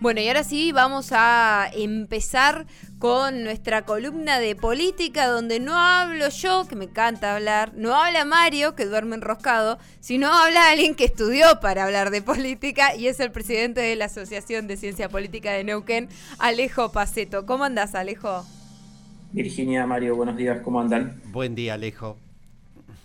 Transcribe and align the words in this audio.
Bueno, 0.00 0.20
y 0.20 0.28
ahora 0.28 0.44
sí 0.44 0.70
vamos 0.70 1.08
a 1.10 1.68
empezar 1.74 2.66
con 3.00 3.42
nuestra 3.42 3.82
columna 3.82 4.38
de 4.38 4.54
política, 4.54 5.26
donde 5.26 5.58
no 5.58 5.74
hablo 5.74 6.28
yo, 6.28 6.68
que 6.68 6.76
me 6.76 6.84
encanta 6.84 7.34
hablar, 7.34 7.72
no 7.74 7.96
habla 7.96 8.24
Mario, 8.24 8.76
que 8.76 8.86
duerme 8.86 9.16
enroscado, 9.16 9.78
sino 9.98 10.32
habla 10.32 10.70
alguien 10.70 10.94
que 10.94 11.04
estudió 11.04 11.58
para 11.60 11.84
hablar 11.84 12.10
de 12.10 12.22
política 12.22 12.94
y 12.94 13.08
es 13.08 13.18
el 13.18 13.32
presidente 13.32 13.80
de 13.80 13.96
la 13.96 14.04
Asociación 14.04 14.68
de 14.68 14.76
Ciencia 14.76 15.08
Política 15.08 15.50
de 15.50 15.64
Neuquén, 15.64 16.08
Alejo 16.38 16.92
Paceto. 16.92 17.44
¿Cómo 17.44 17.64
andás, 17.64 17.96
Alejo? 17.96 18.44
Virginia, 19.32 19.84
Mario, 19.84 20.14
buenos 20.14 20.36
días, 20.36 20.60
¿cómo 20.62 20.80
andan? 20.80 21.20
Buen 21.32 21.56
día, 21.56 21.74
Alejo. 21.74 22.16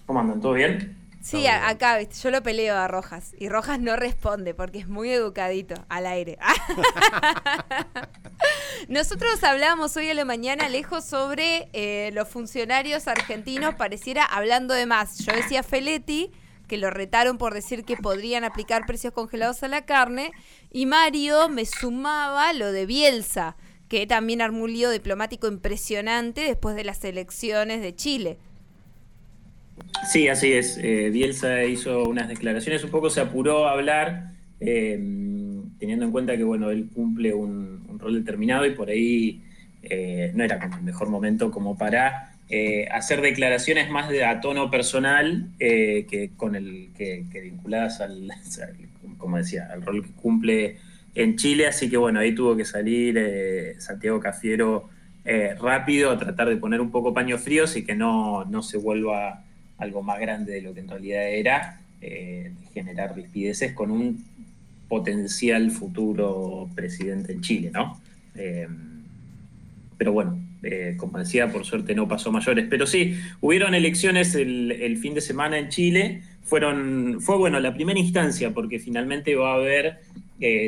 ¿Cómo 0.05 0.20
andan? 0.20 0.39
¿Todo 0.39 0.54
bien? 0.54 1.03
Sí, 1.24 1.48
acá, 1.48 1.98
¿viste? 1.98 2.16
yo 2.21 2.32
lo 2.32 2.44
peleo 2.44 2.76
a 2.76 2.90
Rojas 2.90 3.34
y 3.40 3.48
Rojas 3.48 3.80
no 3.80 3.96
responde 3.96 4.54
porque 4.54 4.80
es 4.80 4.90
muy 4.90 5.10
educadito 5.10 5.73
al 5.88 6.05
aire. 6.05 6.38
Nosotros 8.90 9.41
hablábamos 9.41 9.96
hoy 9.96 10.09
a 10.09 10.13
la 10.16 10.26
mañana, 10.26 10.68
lejos, 10.68 11.05
sobre 11.05 11.70
eh, 11.72 12.12
los 12.13 12.27
funcionarios 12.27 13.08
argentinos, 13.08 13.76
pareciera 13.76 14.26
hablando 14.26 14.73
de 14.73 14.86
más. 14.86 15.20
Yo 15.20 15.34
decía 15.34 15.63
Feletti, 15.63 16.30
que 16.68 16.77
lo 16.77 16.90
retaron 16.90 17.38
por 17.38 17.54
decir 17.54 17.85
que 17.85 17.96
podrían 17.96 18.44
aplicar 18.44 18.85
precios 18.85 19.13
congelados 19.13 19.63
a 19.63 19.70
la 19.70 19.85
carne, 19.85 20.34
y 20.71 20.85
Mario 20.85 21.48
me 21.48 21.66
sumaba 21.66 22.52
lo 22.52 22.74
de 22.74 22.85
Bielsa, 22.85 23.55
que 23.88 24.05
también 24.08 24.41
armó 24.41 24.66
un 24.66 24.74
lío 24.74 24.90
diplomático 24.90 25.48
impresionante 25.48 26.41
después 26.41 26.76
de 26.76 26.84
las 26.84 27.02
elecciones 27.05 27.82
de 27.82 27.96
Chile. 27.96 28.40
Sí, 30.06 30.28
así 30.28 30.52
es. 30.52 30.78
Eh, 30.82 31.10
Bielsa 31.12 31.64
hizo 31.64 32.04
unas 32.04 32.28
declaraciones, 32.28 32.84
un 32.84 32.92
poco 32.92 33.10
se 33.10 33.22
apuró 33.22 33.68
a 33.68 33.72
hablar, 33.72 34.32
eh, 34.60 35.00
teniendo 35.80 36.06
en 36.06 36.12
cuenta 36.12 36.36
que 36.36 36.44
bueno, 36.44 36.72
él 36.72 36.90
cumple 36.94 37.34
un, 37.34 37.82
rol 38.00 38.16
determinado 38.16 38.66
y 38.66 38.72
por 38.72 38.90
ahí 38.90 39.44
eh, 39.82 40.32
no 40.36 40.44
era 40.44 40.60
como 40.60 40.76
el 40.76 40.84
mejor 40.84 41.10
momento 41.10 41.52
como 41.52 41.77
para 41.77 42.32
hacer 42.91 43.22
declaraciones 43.22 43.90
más 43.90 44.10
de 44.10 44.26
a 44.26 44.40
tono 44.40 44.70
personal 44.70 45.48
que 45.58 46.32
con 46.35 46.55
el 46.55 46.90
que, 46.96 47.26
vinculadas 47.41 48.02
al, 48.02 48.30
como 49.18 49.38
decía, 49.38 49.70
al 49.72 49.82
rol 49.82 50.04
que 50.04 50.12
cumple 50.12 50.78
en 51.16 51.38
Chile. 51.38 51.66
Así 51.66 51.90
que 51.90 51.96
bueno, 51.96 52.20
ahí 52.20 52.35
tuvo 52.35 52.57
que 52.57 52.66
salir 52.66 53.18
Santiago 53.80 54.20
Cafiero 54.20 54.90
rápido 55.60 56.12
a 56.12 56.18
tratar 56.18 56.50
de 56.50 56.57
poner 56.57 56.82
un 56.82 56.91
poco 56.91 57.13
paño 57.13 57.38
fríos 57.38 57.78
y 57.78 57.85
que 57.85 57.96
no, 57.96 58.44
no 58.44 58.62
se 58.62 58.78
vuelva 58.78 59.46
algo 59.77 60.02
más 60.02 60.20
grande 60.20 60.54
de 60.54 60.62
lo 60.62 60.74
que 60.74 60.82
en 60.82 60.88
realidad 60.88 61.29
era, 61.29 61.82
eh, 62.02 62.52
generar 62.74 63.16
rispideces 63.16 63.74
con 63.74 63.91
un 63.91 64.24
potencial 64.88 65.72
futuro 65.72 66.69
presidente 66.75 67.34
en 67.34 67.41
Chile, 67.41 67.72
¿no? 67.74 68.00
Eh, 68.35 68.68
pero 69.97 70.12
bueno, 70.12 70.38
eh, 70.63 70.96
como 70.97 71.18
decía, 71.18 71.51
por 71.51 71.66
suerte 71.66 71.96
no 71.96 72.07
pasó 72.07 72.31
mayores. 72.31 72.68
Pero 72.69 72.85
sí, 72.85 73.18
hubieron 73.41 73.74
elecciones 73.74 74.35
el, 74.35 74.97
fin 75.01 75.13
de 75.13 75.22
semana 75.22 75.57
en 75.57 75.69
Chile. 75.69 76.22
Fueron, 76.44 77.22
fue 77.22 77.38
bueno 77.38 77.59
la 77.59 77.74
primera 77.74 78.00
instancia, 78.00 78.51
porque 78.51 78.79
finalmente 78.79 79.35
va 79.35 79.53
a 79.53 79.56
haber 79.56 80.00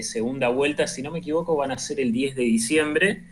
segunda 0.03 0.48
vuelta, 0.48 0.88
si 0.88 1.02
no 1.02 1.11
me 1.11 1.20
equivoco, 1.20 1.58
van 1.58 1.72
a 1.72 1.78
ser 1.78 2.00
el 2.00 2.14
10 2.14 2.36
de 2.36 2.44
diciembre. 2.44 3.23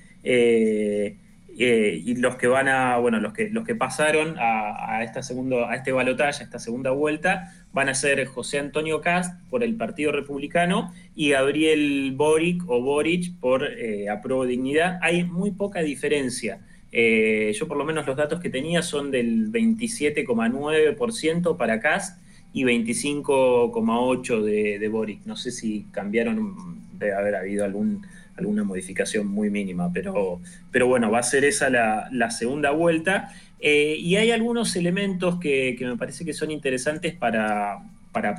Y 1.55 2.15
los 2.15 2.35
que 2.35 2.47
van 2.47 2.67
a, 2.67 2.97
bueno, 2.97 3.19
los 3.19 3.33
que, 3.33 3.49
los 3.49 3.65
que 3.65 3.75
pasaron 3.75 4.35
a, 4.39 5.03
esta 5.03 5.21
segundo, 5.21 5.67
a 5.67 5.75
este 5.75 5.91
balotaje, 5.91 6.41
a 6.41 6.45
esta 6.45 6.57
segunda 6.59 6.91
vuelta, 6.91 7.53
van 7.73 7.89
a 7.89 7.95
ser 7.95 8.23
José 8.25 8.59
Antonio 8.59 9.01
Cast 9.01 9.33
por 9.49 9.63
el 9.63 9.75
Partido 9.75 10.11
Republicano 10.11 10.93
y 11.15 11.29
Gabriel 11.29 12.13
Boric 12.15 12.61
o 12.67 12.81
Boric 12.81 13.33
por 13.39 13.65
eh, 13.65 14.09
Apruebo 14.09 14.45
Dignidad. 14.45 14.99
Hay 15.01 15.23
muy 15.23 15.49
poca 15.51 15.81
diferencia. 15.81 16.59
Eh, 16.91 17.51
yo 17.57 17.67
por 17.67 17.77
lo 17.77 17.85
menos 17.85 18.05
los 18.05 18.15
datos 18.15 18.39
que 18.39 18.51
tenía 18.51 18.83
son 18.83 19.09
del 19.11 19.51
27,9% 19.51 21.57
para 21.57 21.79
Cast 21.79 22.22
y 22.53 22.63
25,8% 22.63 24.41
de, 24.41 24.78
de 24.79 24.88
Boric. 24.88 25.25
No 25.25 25.35
sé 25.35 25.51
si 25.51 25.88
cambiaron, 25.91 26.55
debe 26.94 27.13
haber 27.13 27.35
habido 27.35 27.66
algún 27.66 28.05
alguna 28.38 28.63
modificación 28.63 29.27
muy 29.27 29.49
mínima, 29.49 29.91
pero, 29.94 30.41
pero 30.71 30.88
bueno, 30.88 31.11
va 31.11 31.19
a 31.19 31.23
ser 31.23 31.45
esa 31.45 31.69
la, 31.69 32.31
segunda 32.31 32.71
vuelta. 32.71 33.33
Eh, 33.59 33.95
y 33.97 34.17
hay 34.17 34.31
algunos 34.31 34.75
elementos 34.75 35.39
que, 35.39 35.77
me 35.79 35.97
parece 35.97 36.25
que 36.25 36.33
son 36.33 36.51
interesantes 36.51 37.13
para, 37.13 37.79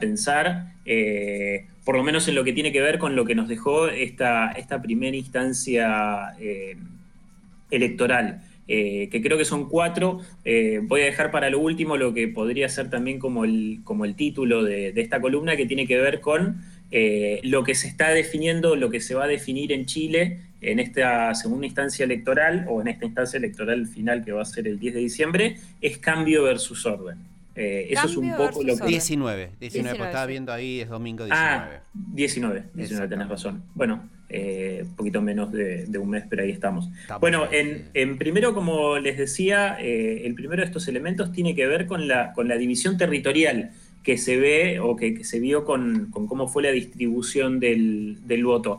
pensar, 0.00 0.74
eh, 0.84 1.66
por 1.84 1.96
lo 1.96 2.02
menos 2.02 2.28
en 2.28 2.34
lo 2.34 2.44
que 2.44 2.52
tiene 2.52 2.72
que 2.72 2.80
ver 2.80 2.98
con 2.98 3.16
lo 3.16 3.24
que 3.24 3.34
nos 3.34 3.48
dejó 3.48 3.88
esta, 3.88 4.52
esta 4.52 4.82
primera 4.82 5.16
instancia 5.16 6.34
eh, 6.40 6.76
electoral. 7.70 8.42
que 8.66 9.20
creo 9.22 9.38
que 9.38 9.44
son 9.44 9.68
cuatro. 9.68 10.20
voy 10.82 11.00
a 11.02 11.04
dejar 11.04 11.30
para 11.30 11.50
lo 11.50 11.58
último 11.60 11.96
lo 11.96 12.12
que 12.14 12.28
podría 12.28 12.68
ser 12.68 12.90
también 12.90 13.18
como 13.18 13.44
el, 13.44 13.80
como 13.84 14.04
el 14.04 14.14
título 14.14 14.62
de, 14.64 14.92
de 14.92 15.00
esta 15.00 15.20
columna, 15.20 15.56
que 15.56 15.66
tiene 15.66 15.86
que 15.86 15.98
ver 15.98 16.20
con 16.20 16.62
eh, 16.96 17.40
lo 17.42 17.64
que 17.64 17.74
se 17.74 17.88
está 17.88 18.10
definiendo, 18.10 18.76
lo 18.76 18.88
que 18.88 19.00
se 19.00 19.16
va 19.16 19.24
a 19.24 19.26
definir 19.26 19.72
en 19.72 19.84
Chile 19.84 20.42
en 20.60 20.78
esta 20.78 21.34
segunda 21.34 21.66
instancia 21.66 22.04
electoral 22.04 22.66
o 22.68 22.80
en 22.80 22.86
esta 22.86 23.04
instancia 23.04 23.36
electoral 23.36 23.88
final 23.88 24.24
que 24.24 24.30
va 24.30 24.42
a 24.42 24.44
ser 24.44 24.68
el 24.68 24.78
10 24.78 24.94
de 24.94 25.00
diciembre, 25.00 25.56
es 25.80 25.98
cambio 25.98 26.44
versus 26.44 26.86
orden. 26.86 27.18
Eh, 27.56 27.88
eso 27.90 28.06
es 28.06 28.16
un 28.16 28.30
poco 28.36 28.62
lo 28.62 28.76
que... 28.76 28.86
19, 28.86 29.50
19, 29.58 30.04
estaba 30.04 30.26
viendo 30.26 30.52
ahí, 30.52 30.82
es 30.82 30.88
domingo 30.88 31.24
19. 31.24 31.36
Ah, 31.44 31.82
19, 31.92 32.64
19, 32.74 33.08
tenés 33.08 33.28
razón. 33.28 33.64
Bueno, 33.74 34.08
eh, 34.28 34.84
un 34.84 34.94
poquito 34.94 35.20
menos 35.20 35.50
de, 35.50 35.98
un 35.98 36.10
mes, 36.10 36.22
pero 36.30 36.44
ahí 36.44 36.50
estamos. 36.52 36.88
bueno, 37.18 37.48
en, 37.50 38.18
primero, 38.18 38.54
como 38.54 39.00
les 39.00 39.18
decía, 39.18 39.78
el 39.80 40.32
primero 40.36 40.62
de 40.62 40.66
estos 40.66 40.86
elementos 40.86 41.32
tiene 41.32 41.56
que 41.56 41.66
ver 41.66 41.88
con 41.88 42.06
la, 42.06 42.32
con 42.32 42.46
la 42.46 42.56
división 42.56 42.96
territorial 42.96 43.72
que 44.04 44.18
se 44.18 44.36
ve 44.36 44.78
o 44.78 44.94
que, 44.94 45.24
se 45.24 45.40
vio 45.40 45.64
con, 45.64 46.10
cómo 46.12 46.46
fue 46.46 46.62
la 46.62 46.70
distribución 46.70 47.58
del, 47.58 48.42
voto. 48.44 48.78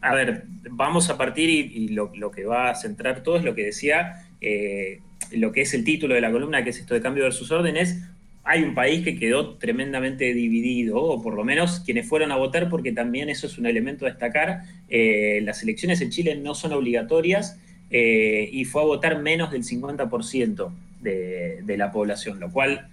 A 0.00 0.14
ver, 0.14 0.44
vamos 0.70 1.08
a 1.08 1.16
partir 1.16 1.48
y, 1.48 1.88
lo, 1.88 2.10
que 2.10 2.44
va 2.44 2.70
a 2.70 2.74
centrar 2.74 3.22
todo 3.22 3.36
es 3.36 3.44
lo 3.44 3.54
que 3.54 3.64
decía, 3.64 4.26
eh, 4.40 4.98
lo 5.30 5.52
que 5.52 5.62
es 5.62 5.72
el 5.74 5.84
título 5.84 6.14
de 6.14 6.20
la 6.20 6.32
columna, 6.32 6.64
que 6.64 6.70
es 6.70 6.78
esto 6.80 6.92
de 6.92 7.00
cambio 7.00 7.22
versus 7.22 7.50
orden, 7.52 7.76
es 7.76 8.02
hay 8.46 8.62
un 8.62 8.74
país 8.74 9.02
que 9.02 9.16
quedó 9.16 9.54
tremendamente 9.54 10.34
dividido, 10.34 11.00
o 11.00 11.22
por 11.22 11.34
lo 11.34 11.44
menos 11.44 11.80
quienes 11.80 12.06
fueron 12.06 12.30
a 12.30 12.36
votar, 12.36 12.68
porque 12.68 12.92
también 12.92 13.30
eso 13.30 13.46
es 13.46 13.56
un 13.56 13.64
elemento 13.64 14.04
a 14.04 14.10
destacar. 14.10 14.64
Eh, 14.90 15.40
las 15.44 15.62
elecciones 15.62 16.02
en 16.02 16.10
Chile 16.10 16.36
no 16.36 16.54
son 16.54 16.72
obligatorias 16.74 17.58
eh, 17.90 18.50
y 18.52 18.66
fue 18.66 18.82
a 18.82 18.84
votar 18.84 19.22
menos 19.22 19.50
del 19.50 19.62
50% 19.62 20.70
de, 21.00 21.62
de 21.62 21.76
la 21.78 21.90
población, 21.90 22.38
lo 22.38 22.50
cual 22.50 22.88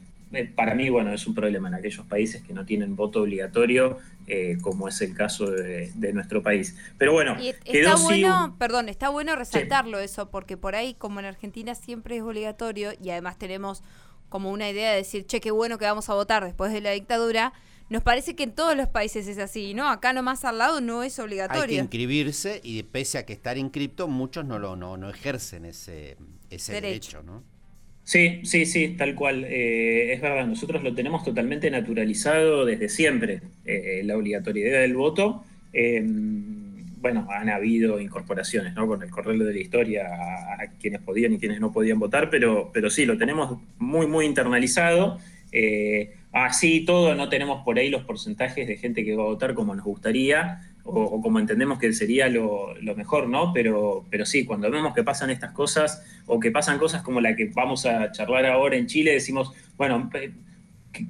para 0.55 0.75
mí, 0.75 0.89
bueno, 0.89 1.13
es 1.13 1.27
un 1.27 1.33
problema 1.33 1.67
en 1.67 1.75
aquellos 1.75 2.05
países 2.05 2.41
que 2.41 2.53
no 2.53 2.65
tienen 2.65 2.95
voto 2.95 3.21
obligatorio, 3.21 3.97
eh, 4.27 4.57
como 4.61 4.87
es 4.87 5.01
el 5.01 5.13
caso 5.13 5.49
de, 5.51 5.91
nuestro 6.13 6.41
país. 6.41 6.75
Pero 6.97 7.11
bueno, 7.11 7.35
está 7.65 7.95
bueno, 7.97 8.55
perdón, 8.57 8.89
está 8.89 9.09
bueno 9.09 9.35
resaltarlo 9.35 9.99
eso, 9.99 10.29
porque 10.29 10.57
por 10.57 10.75
ahí, 10.75 10.93
como 10.93 11.19
en 11.19 11.25
Argentina 11.25 11.75
siempre 11.75 12.17
es 12.17 12.23
obligatorio 12.23 12.91
y 13.01 13.09
además 13.09 13.37
tenemos 13.37 13.83
como 14.29 14.51
una 14.51 14.69
idea 14.69 14.91
de 14.91 14.97
decir, 14.97 15.25
che, 15.25 15.41
qué 15.41 15.51
bueno 15.51 15.77
que 15.77 15.85
vamos 15.85 16.09
a 16.09 16.13
votar 16.13 16.45
después 16.45 16.71
de 16.71 16.79
la 16.79 16.91
dictadura, 16.91 17.51
nos 17.89 18.01
parece 18.01 18.37
que 18.37 18.43
en 18.43 18.55
todos 18.55 18.77
los 18.77 18.87
países 18.87 19.27
es 19.27 19.37
así, 19.37 19.73
¿no? 19.73 19.89
Acá 19.89 20.13
nomás 20.13 20.45
al 20.45 20.59
lado 20.59 20.79
no 20.79 21.03
es 21.03 21.19
obligatorio. 21.19 21.63
Hay 21.63 21.67
que 21.67 21.75
inscribirse 21.75 22.61
y 22.63 22.83
pese 22.83 23.17
a 23.17 23.25
que 23.25 23.33
estar 23.33 23.57
inscripto, 23.57 24.07
muchos 24.07 24.45
no 24.45 24.59
lo 24.59 24.77
no, 24.77 24.95
no 24.95 25.09
ejercen 25.09 25.65
ese, 25.65 26.15
ese 26.49 26.71
derecho 26.71 27.21
¿no? 27.21 27.43
Sí, 28.11 28.41
sí, 28.43 28.65
sí, 28.65 28.89
tal 28.97 29.15
cual. 29.15 29.45
Eh, 29.47 30.11
es 30.11 30.19
verdad, 30.19 30.45
nosotros 30.45 30.83
lo 30.83 30.93
tenemos 30.93 31.23
totalmente 31.23 31.71
naturalizado 31.71 32.65
desde 32.65 32.89
siempre, 32.89 33.39
eh, 33.63 34.01
la 34.03 34.17
obligatoriedad 34.17 34.81
del 34.81 34.95
voto. 34.97 35.45
Em, 35.71 36.99
bueno, 36.99 37.25
han 37.31 37.49
habido 37.49 38.01
incorporaciones 38.01 38.73
¿no? 38.75 38.85
con 38.85 39.01
el 39.01 39.09
correo 39.09 39.37
de 39.45 39.53
la 39.53 39.59
historia 39.61 40.07
a, 40.07 40.67
quienes 40.81 40.99
podían 40.99 41.31
y 41.31 41.39
quienes 41.39 41.61
no 41.61 41.71
podían 41.71 41.99
votar, 41.99 42.29
pero, 42.29 42.69
pero 42.73 42.89
sí, 42.89 43.05
lo 43.05 43.17
tenemos 43.17 43.59
muy, 43.79 44.07
muy 44.07 44.25
internalizado. 44.25 45.17
Eh, 45.53 46.13
así 46.33 46.83
todo, 46.83 47.15
no 47.15 47.29
tenemos 47.29 47.63
por 47.63 47.79
ahí 47.79 47.89
los 47.89 48.03
porcentajes 48.03 48.67
de 48.67 48.75
gente 48.75 49.05
que 49.05 49.15
va 49.15 49.23
a 49.23 49.27
votar 49.27 49.53
como 49.53 49.73
nos 49.73 49.85
gustaría, 49.85 50.70
o, 50.83 51.21
como 51.21 51.39
entendemos 51.39 51.79
que 51.79 51.93
sería 51.93 52.27
lo, 52.29 52.75
mejor, 52.95 53.27
¿no? 53.27 53.53
Pero, 53.53 54.05
pero 54.09 54.25
sí, 54.25 54.45
cuando 54.45 54.69
vemos 54.69 54.93
que 54.93 55.03
pasan 55.03 55.29
estas 55.29 55.51
cosas 55.51 56.03
o 56.25 56.39
que 56.39 56.51
pasan 56.51 56.77
cosas 56.77 57.01
como 57.01 57.21
la 57.21 57.35
que 57.35 57.45
vamos 57.53 57.85
a 57.85 58.11
charlar 58.11 58.45
ahora 58.45 58.75
en 58.75 58.87
Chile, 58.87 59.11
decimos, 59.13 59.51
bueno, 59.77 60.09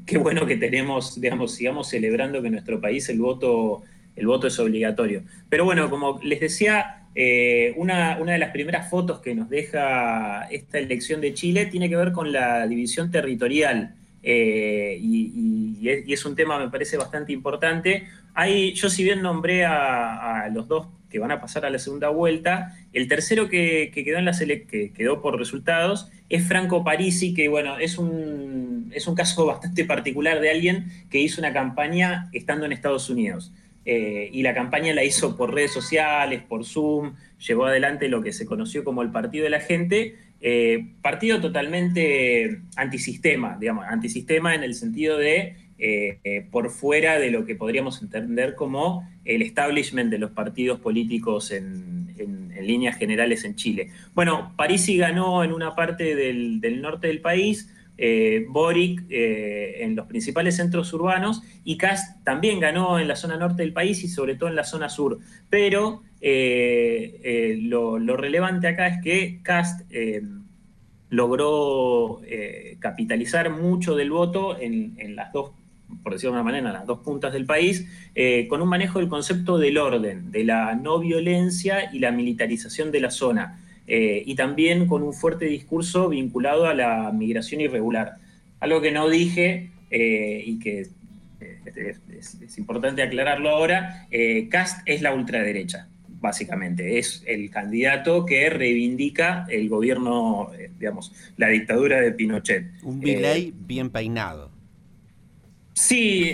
qué, 0.06 0.18
bueno 0.18 0.46
que 0.46 0.58
tenemos, 0.58 1.20
digamos, 1.20 1.56
sigamos 1.56 1.90
celebrando 1.90 2.42
que 2.42 2.48
en 2.48 2.54
nuestro 2.54 2.80
país 2.82 3.08
el 3.10 3.20
voto, 3.20 3.84
el 4.16 4.28
voto 4.28 4.48
es 4.48 4.60
obligatorio. 4.60 5.24
Pero 5.50 5.66
bueno, 5.66 5.90
como 5.90 6.20
les 6.24 6.40
decía, 6.40 7.08
eh, 7.16 7.74
una, 7.78 8.18
una 8.20 8.34
de 8.34 8.40
las 8.40 8.52
primeras 8.52 8.90
fotos 8.90 9.20
que 9.20 9.36
nos 9.36 9.50
deja 9.50 10.48
esta 10.52 10.80
elección 10.80 11.22
de 11.22 11.34
Chile 11.34 11.66
tiene 11.66 11.90
que 11.90 11.96
ver 11.96 12.12
con 12.12 12.32
la 12.32 12.68
división 12.68 13.12
territorial. 13.12 13.96
Eh, 14.24 14.98
y, 15.02 15.88
es, 16.14 16.26
un 16.26 16.36
tema, 16.36 16.60
me 16.60 16.70
parece, 16.70 16.98
bastante 16.98 17.34
importante. 17.34 18.08
Ahí, 18.34 18.74
yo 18.74 18.90
si 18.90 19.04
bien 19.04 19.22
nombré 19.22 19.66
a, 19.66 20.50
los 20.54 20.68
dos 20.68 20.88
que 21.10 21.20
van 21.20 21.32
a 21.32 21.42
pasar 21.42 21.66
a 21.66 21.70
la 21.70 21.80
segunda 21.80 22.10
vuelta, 22.10 22.78
el 22.94 23.08
tercero 23.08 23.50
que, 23.50 23.92
quedó, 23.94 24.18
en 24.18 24.26
la 24.26 24.32
que 24.32 24.92
quedó 24.96 25.22
por 25.22 25.38
resultados 25.38 26.10
es 26.30 26.48
Franco 26.48 26.84
Parisi, 26.84 27.34
que 27.34 27.50
bueno, 27.50 27.78
es 27.78 27.98
un, 27.98 28.92
es 28.96 29.08
un 29.08 29.16
caso 29.16 29.46
bastante 29.48 29.84
particular 29.86 30.40
de 30.40 30.52
alguien 30.52 30.86
que 31.10 31.20
hizo 31.20 31.42
una 31.42 31.52
campaña 31.52 32.30
estando 32.32 32.66
en 32.66 32.72
Estados 32.72 33.10
Unidos. 33.10 33.52
Eh, 33.84 34.30
y 34.32 34.44
la 34.44 34.54
campaña 34.54 34.94
la 34.94 35.04
hizo 35.04 35.36
por 35.36 35.54
redes 35.54 35.72
sociales, 35.72 36.44
por 36.44 36.66
Zoom, 36.66 37.16
llevó 37.40 37.66
adelante 37.66 38.10
lo 38.10 38.22
que 38.22 38.32
se 38.32 38.46
conoció 38.46 38.84
como 38.84 39.02
el 39.02 39.10
Partido 39.10 39.44
de 39.44 39.50
la 39.50 39.60
Gente, 39.60 40.16
eh, 40.42 40.94
partido 41.02 41.40
totalmente 41.40 42.62
antisistema, 42.76 43.58
digamos, 43.60 43.86
antisistema 43.88 44.56
en 44.56 44.64
el 44.64 44.74
sentido 44.76 45.18
de 45.18 45.56
eh, 45.78 46.48
por 46.52 46.70
fuera 46.70 47.20
de 47.20 47.32
lo 47.32 47.46
que 47.46 47.56
podríamos 47.56 48.02
entender 48.02 48.56
como 48.56 49.08
el 49.26 49.42
establishment 49.42 50.12
de 50.12 50.20
los 50.20 50.32
partidos 50.32 50.80
políticos 50.80 51.52
en, 51.52 51.92
líneas 52.62 52.96
generales 52.96 53.44
en 53.44 53.56
Chile. 53.56 53.90
Bueno, 54.14 54.54
Parisi 54.56 54.96
ganó 54.96 55.44
en 55.44 55.52
una 55.52 55.74
parte 55.74 56.16
del 56.16 56.82
norte 56.82 57.08
del 57.08 57.20
país, 57.20 57.68
eh, 58.04 58.48
Boric 58.50 59.04
eh, 59.12 59.84
en 59.84 59.96
los 59.96 60.08
principales 60.08 60.56
centros 60.56 60.92
urbanos 60.92 61.44
y 61.64 61.78
Cast 61.78 62.24
también 62.24 62.60
ganó 62.60 62.98
en 62.98 63.08
la 63.08 63.16
zona 63.16 63.38
norte 63.38 63.62
del 63.62 63.74
país 63.74 64.04
y 64.04 64.08
sobre 64.08 64.34
todo 64.34 64.50
en 64.50 64.56
la 64.56 64.64
zona 64.64 64.90
sur. 64.90 65.20
Pero 65.52 66.02
eh, 66.20 67.60
lo, 67.62 68.00
relevante 68.18 68.68
acá 68.68 68.88
es 68.88 69.04
que 69.04 69.42
Cast 69.44 69.82
logró 71.10 72.22
capitalizar 72.80 73.52
mucho 73.52 73.96
del 73.96 74.10
voto 74.10 74.60
en, 74.60 74.96
en, 74.98 75.16
las 75.16 75.32
dos, 75.32 75.52
por 76.02 76.14
decirlo 76.14 76.32
de 76.32 76.42
una 76.42 76.44
manera, 76.44 76.70
en 76.70 76.74
las 76.74 76.88
dos 76.88 77.02
puntas 77.02 77.32
del 77.34 77.46
país, 77.46 77.88
con 78.50 78.64
un 78.64 78.70
manejo 78.70 78.98
del 78.98 79.10
concepto 79.10 79.60
del 79.60 79.78
orden, 79.78 80.32
de 80.32 80.44
la 80.44 80.74
no 80.74 80.98
violencia 80.98 81.94
y 81.94 82.00
la 82.00 82.12
militarización 82.12 82.92
de 82.92 83.00
la 83.00 83.12
zona. 83.12 83.60
Eh, 83.94 84.24
y 84.26 84.36
también 84.36 84.88
con 84.88 85.04
un 85.04 85.14
fuerte 85.14 85.44
discurso 85.48 86.08
vinculado 86.08 86.66
a 86.66 86.74
la 86.74 87.12
migración 87.12 87.60
irregular. 87.60 88.16
Algo 88.62 88.80
que 88.80 88.90
no 88.90 89.10
dije 89.10 89.72
eh, 89.90 90.42
y 90.46 90.60
que 90.60 90.88
eh, 91.42 91.96
es, 92.18 92.58
importante 92.58 93.04
aclararlo 93.04 93.50
ahora, 93.50 94.08
Cast 94.50 94.80
es 94.86 95.02
la 95.02 95.14
ultraderecha, 95.14 95.90
básicamente. 96.08 97.00
Es 97.00 97.22
el 97.28 97.50
candidato 97.50 98.26
que 98.26 98.50
reivindica 98.50 99.46
el 99.50 99.68
gobierno, 99.68 100.52
digamos, 100.80 101.12
la 101.36 101.50
dictadura 101.50 102.00
de 102.00 102.14
Pinochet. 102.14 102.72
Un 102.84 103.00
Milei 103.00 103.54
bien 103.54 103.90
peinado. 103.90 104.52
Sí, 105.74 106.32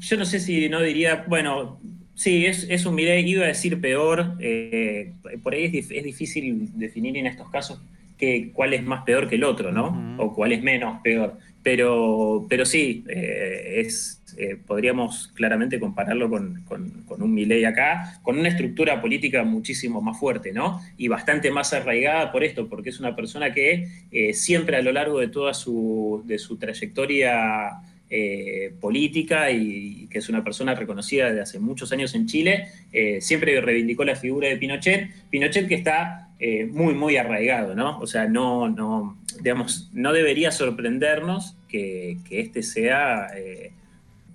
yo 0.00 0.18
no 0.18 0.26
sé 0.26 0.40
si 0.40 0.68
no 0.68 0.82
diría, 0.82 1.24
bueno, 1.26 1.80
Sí, 2.16 2.46
es, 2.46 2.86
un 2.86 2.94
Milei, 2.94 3.28
iba 3.28 3.44
a 3.44 3.48
decir 3.48 3.78
peor, 3.78 4.36
eh, 4.40 5.12
por 5.42 5.52
ahí 5.52 5.66
es, 5.66 6.02
difícil 6.02 6.70
definir 6.72 7.14
en 7.18 7.26
estos 7.26 7.50
casos 7.50 7.78
que, 8.16 8.52
cuál 8.54 8.72
es 8.72 8.82
más 8.82 9.04
peor 9.04 9.28
que 9.28 9.34
el 9.34 9.44
otro, 9.44 9.70
¿no? 9.70 10.16
O 10.16 10.34
cuál 10.34 10.52
es 10.52 10.62
menos 10.62 11.02
peor. 11.02 11.36
Pero, 11.62 12.46
pero 12.48 12.64
sí, 12.64 13.04
eh, 13.06 13.82
es, 13.84 14.22
eh, 14.38 14.56
podríamos 14.66 15.28
claramente 15.34 15.78
compararlo 15.78 16.30
con, 16.30 16.64
un 17.06 17.34
Milei 17.34 17.66
acá, 17.66 18.18
con 18.22 18.38
una 18.38 18.48
estructura 18.48 18.98
política 19.02 19.44
muchísimo 19.44 20.00
más 20.00 20.18
fuerte, 20.18 20.52
¿no? 20.52 20.80
Y 20.96 21.08
bastante 21.08 21.50
más 21.50 21.74
arraigada 21.74 22.32
por 22.32 22.44
esto, 22.44 22.66
porque 22.66 22.88
es 22.88 22.98
una 22.98 23.14
persona 23.14 23.52
que 23.52 23.88
siempre 24.32 24.78
a 24.78 24.82
lo 24.82 24.92
largo 24.92 25.20
de 25.20 25.28
toda 25.28 25.52
su, 25.52 26.22
de 26.24 26.38
su 26.38 26.56
trayectoria 26.56 27.82
eh, 28.08 28.72
política 28.80 29.50
y, 29.50 30.06
que 30.08 30.18
es 30.18 30.28
una 30.28 30.44
persona 30.44 30.76
reconocida 30.76 31.26
desde 31.26 31.40
hace 31.40 31.58
muchos 31.58 31.90
años 31.90 32.14
en 32.14 32.26
Chile, 32.26 32.68
eh, 32.92 33.20
siempre 33.20 33.60
reivindicó 33.60 34.04
la 34.04 34.14
figura 34.14 34.48
de 34.48 34.56
Pinochet. 34.56 35.10
Pinochet 35.28 35.66
que 35.66 35.74
está 35.74 36.28
eh, 36.38 36.66
muy, 36.66 36.94
muy 36.94 37.16
arraigado, 37.16 37.74
¿no? 37.74 37.98
O 37.98 38.06
sea, 38.06 38.28
no, 38.28 38.68
no, 38.68 39.18
digamos, 39.42 39.90
no 39.92 40.12
debería 40.12 40.52
sorprendernos 40.52 41.56
que, 41.68 42.18
este 42.30 42.62
sea 42.62 43.28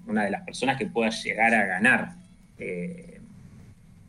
una 0.05 0.25
de 0.25 0.31
las 0.31 0.41
personas 0.41 0.77
que 0.77 0.87
pueda 0.87 1.09
llegar 1.09 1.53
a 1.53 1.65
ganar 1.65 2.15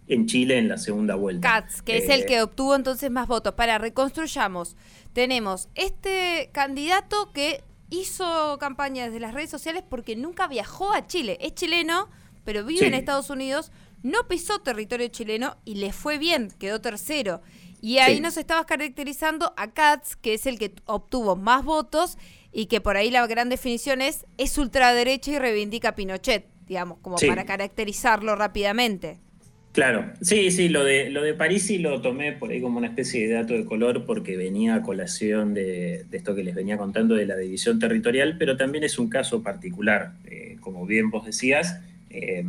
en 0.08 0.26
Chile 0.26 0.58
en 0.58 0.68
la 0.68 0.76
segunda 0.76 1.14
vuelta. 1.14 1.48
Katz, 1.48 1.82
que 1.82 1.98
es 1.98 2.08
el 2.08 2.26
que 2.26 2.42
obtuvo 2.42 2.74
entonces 2.74 3.10
más 3.10 3.28
votos. 3.28 3.54
Para, 3.54 3.78
reconstruyamos. 3.78 4.76
Tenemos 5.12 5.68
este 5.74 6.50
candidato 6.52 7.30
que 7.32 7.62
hizo 7.92 8.56
campaña 8.58 9.04
desde 9.04 9.20
las 9.20 9.34
redes 9.34 9.50
sociales 9.50 9.84
porque 9.88 10.16
nunca 10.16 10.48
viajó 10.48 10.92
a 10.92 11.06
Chile. 11.06 11.36
Es 11.40 11.54
chileno, 11.54 12.08
pero 12.42 12.64
vive 12.64 12.86
en 12.86 12.94
Estados 12.94 13.28
Unidos, 13.28 13.70
no 14.02 14.26
pisó 14.26 14.60
territorio 14.60 15.08
chileno 15.08 15.58
y 15.64 15.74
le 15.74 15.92
fue 15.92 16.18
bien, 16.18 16.50
quedó 16.58 16.80
tercero. 16.80 17.42
Y 17.82 17.98
ahí 17.98 18.20
nos 18.20 18.36
estabas 18.36 18.64
caracterizando 18.64 19.52
a 19.56 19.72
Katz, 19.72 20.16
que 20.16 20.34
es 20.34 20.46
el 20.46 20.58
que 20.58 20.74
obtuvo 20.86 21.36
más 21.36 21.64
votos 21.64 22.16
y 22.50 22.66
que 22.66 22.80
por 22.80 22.96
ahí 22.96 23.10
la 23.10 23.26
gran 23.26 23.48
definición 23.48 24.00
es 24.00 24.24
es 24.38 24.56
ultraderecha 24.56 25.32
y 25.32 25.38
reivindica 25.38 25.90
a 25.90 25.94
Pinochet, 25.94 26.48
digamos, 26.66 26.98
como 27.02 27.16
para 27.16 27.44
caracterizarlo 27.44 28.36
rápidamente. 28.36 29.20
Claro, 29.72 30.12
sí, 30.20 30.50
sí, 30.50 30.68
lo 30.68 30.84
de, 30.84 31.08
lo 31.08 31.22
de 31.22 31.32
París 31.32 31.62
sí 31.62 31.78
lo 31.78 32.02
tomé 32.02 32.32
por 32.32 32.50
ahí 32.50 32.60
como 32.60 32.76
una 32.76 32.88
especie 32.88 33.26
de 33.26 33.32
dato 33.32 33.54
de 33.54 33.64
color 33.64 34.04
porque 34.04 34.36
venía 34.36 34.74
a 34.74 34.82
colación 34.82 35.54
de, 35.54 36.04
esto 36.12 36.34
que 36.34 36.44
les 36.44 36.54
venía 36.54 36.76
contando 36.76 37.14
de 37.14 37.24
la 37.24 37.36
división 37.36 37.78
territorial, 37.78 38.36
pero 38.38 38.58
también 38.58 38.84
es 38.84 38.98
un 38.98 39.08
caso 39.08 39.42
particular, 39.42 40.12
eh, 40.26 40.58
como 40.60 40.84
bien 40.84 41.08
vos 41.08 41.24
decías, 41.24 41.80
eh, 42.10 42.44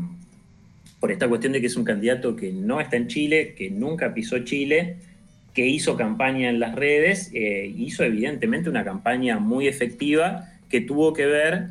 por 0.99 1.13
esta 1.13 1.29
cuestión 1.29 1.53
de 1.53 1.61
que 1.61 1.67
es 1.67 1.77
un 1.77 1.85
candidato 1.85 2.35
que 2.35 2.51
no 2.51 2.81
está 2.81 2.97
en 2.97 3.07
Chile, 3.07 3.55
que 3.57 3.69
nunca 3.69 4.13
pisó 4.13 4.39
Chile, 4.39 4.97
que 5.53 5.65
hizo 5.65 5.95
campaña 5.95 6.49
en 6.49 6.59
las 6.59 6.75
redes, 6.75 7.31
eh, 7.33 7.73
hizo 7.73 8.03
evidentemente 8.03 8.69
una 8.69 8.83
campaña 8.83 9.39
muy 9.39 9.69
efectiva 9.69 10.49
que 10.69 10.81
tuvo 10.81 11.13
que 11.13 11.25
ver 11.25 11.67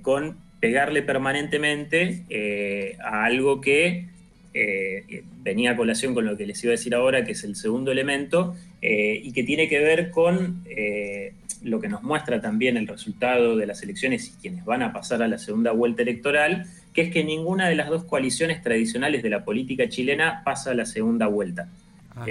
con 0.00 0.38
pegarle 0.60 1.02
permanentemente 1.02 2.96
a 3.02 3.24
algo 3.24 3.60
que 3.60 4.06
eh, 4.52 5.22
venía 5.42 5.72
a 5.72 5.76
colación 5.76 6.12
con 6.12 6.24
lo 6.24 6.36
que 6.36 6.46
les 6.46 6.62
iba 6.64 6.72
a 6.72 6.76
decir 6.76 6.94
ahora, 6.94 7.24
que 7.24 7.32
es 7.32 7.44
el 7.44 7.54
segundo 7.54 7.92
elemento, 7.92 8.56
eh, 8.82 9.20
y 9.22 9.32
que 9.32 9.44
tiene 9.44 9.68
que 9.68 9.78
ver 9.78 10.10
con 10.10 10.64
eh, 10.68 11.34
lo 11.62 11.80
que 11.80 11.88
nos 11.88 12.02
muestra 12.02 12.40
también 12.40 12.76
el 12.76 12.88
resultado 12.88 13.56
de 13.56 13.66
las 13.66 13.82
elecciones 13.82 14.28
y 14.28 14.40
quienes 14.40 14.64
van 14.64 14.82
a 14.82 14.92
pasar 14.92 15.22
a 15.22 15.28
la 15.28 15.38
segunda 15.38 15.70
vuelta 15.72 16.02
electoral, 16.02 16.66
que 16.92 17.02
es 17.02 17.12
que 17.12 17.22
ninguna 17.22 17.68
de 17.68 17.76
las 17.76 17.88
dos 17.88 18.04
coaliciones 18.04 18.60
tradicionales 18.62 19.22
de 19.22 19.30
la 19.30 19.44
política 19.44 19.88
chilena 19.88 20.42
pasa 20.44 20.72
a 20.72 20.74
la 20.74 20.86
segunda 20.86 21.26
vuelta. 21.26 21.68
Ah. 22.16 22.26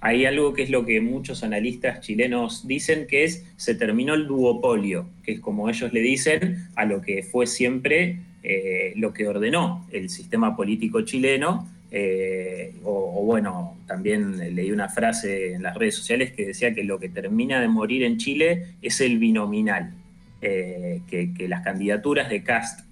hay 0.00 0.26
algo 0.26 0.52
que 0.52 0.64
es 0.64 0.68
lo 0.68 0.84
que 0.84 1.00
muchos 1.00 1.44
analistas 1.44 2.00
chilenos 2.00 2.66
dicen, 2.66 3.06
que 3.06 3.22
es 3.22 3.46
se 3.56 3.76
terminó 3.76 4.14
el 4.14 4.26
duopolio, 4.26 5.06
que 5.22 5.32
es 5.32 5.40
como 5.40 5.70
ellos 5.70 5.92
le 5.92 6.00
dicen 6.00 6.68
a 6.74 6.84
lo 6.84 7.00
que 7.00 7.22
fue 7.22 7.46
siempre 7.46 8.18
eh, 8.48 8.92
lo 8.94 9.12
que 9.12 9.26
ordenó 9.26 9.84
el 9.90 10.08
sistema 10.08 10.54
político 10.54 11.00
chileno. 11.00 11.68
Eh, 11.90 12.74
o, 12.84 13.24
bueno, 13.24 13.76
también 13.88 14.54
leí 14.54 14.70
una 14.70 14.88
frase 14.88 15.54
en 15.54 15.64
las 15.64 15.76
redes 15.76 15.96
sociales 15.96 16.30
que 16.30 16.46
decía 16.46 16.72
que 16.72 16.84
lo 16.84 17.00
que 17.00 17.08
termina 17.08 17.60
de 17.60 17.66
morir 17.66 18.04
en 18.04 18.18
Chile 18.18 18.76
es 18.82 19.00
el 19.00 19.18
binominal, 19.18 19.94
eh, 20.42 21.00
que, 21.08 21.48
las 21.48 21.62
candidaturas 21.62 22.28
de 22.28 22.44
Cast 22.44 22.86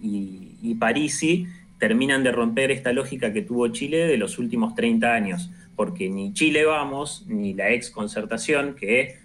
y, 0.00 0.52
y, 0.62 0.74
Parisi 0.76 1.48
terminan 1.80 2.22
de 2.22 2.30
romper 2.30 2.70
esta 2.70 2.92
lógica 2.92 3.32
que 3.32 3.42
tuvo 3.42 3.66
Chile 3.68 4.06
de 4.06 4.16
los 4.18 4.38
últimos 4.38 4.76
30 4.76 5.12
años, 5.12 5.50
porque 5.74 6.08
ni 6.08 6.32
Chile 6.32 6.64
Vamos, 6.64 7.24
ni 7.26 7.54
la 7.54 7.72
ex 7.72 7.90
concertación, 7.90 8.76
que 8.76 9.16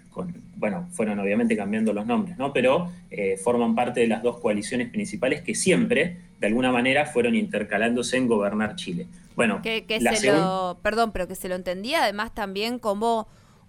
bueno, 0.56 0.88
fueron 0.90 1.18
obviamente 1.18 1.56
cambiando 1.56 1.92
los 1.92 2.06
nombres, 2.06 2.38
¿no? 2.38 2.52
Pero 2.52 2.90
eh, 3.10 3.36
forman 3.36 3.74
parte 3.74 4.00
de 4.00 4.06
las 4.06 4.22
dos 4.22 4.38
coaliciones 4.38 4.88
principales 4.90 5.42
que 5.42 5.54
siempre, 5.54 6.18
de 6.40 6.46
alguna 6.46 6.70
manera, 6.70 7.06
fueron 7.06 7.34
intercalándose 7.34 8.16
en 8.16 8.28
gobernar 8.28 8.76
Chile. 8.76 9.06
Bueno, 9.34 9.60
que, 9.62 9.84
se 10.14 10.32
lo, 10.32 10.78
perdón, 10.82 11.12
pero 11.12 11.26
que 11.26 11.34
se 11.34 11.48
lo 11.48 11.54
entendía 11.54 12.02
además 12.02 12.34
también 12.34 12.78
como 12.78 13.28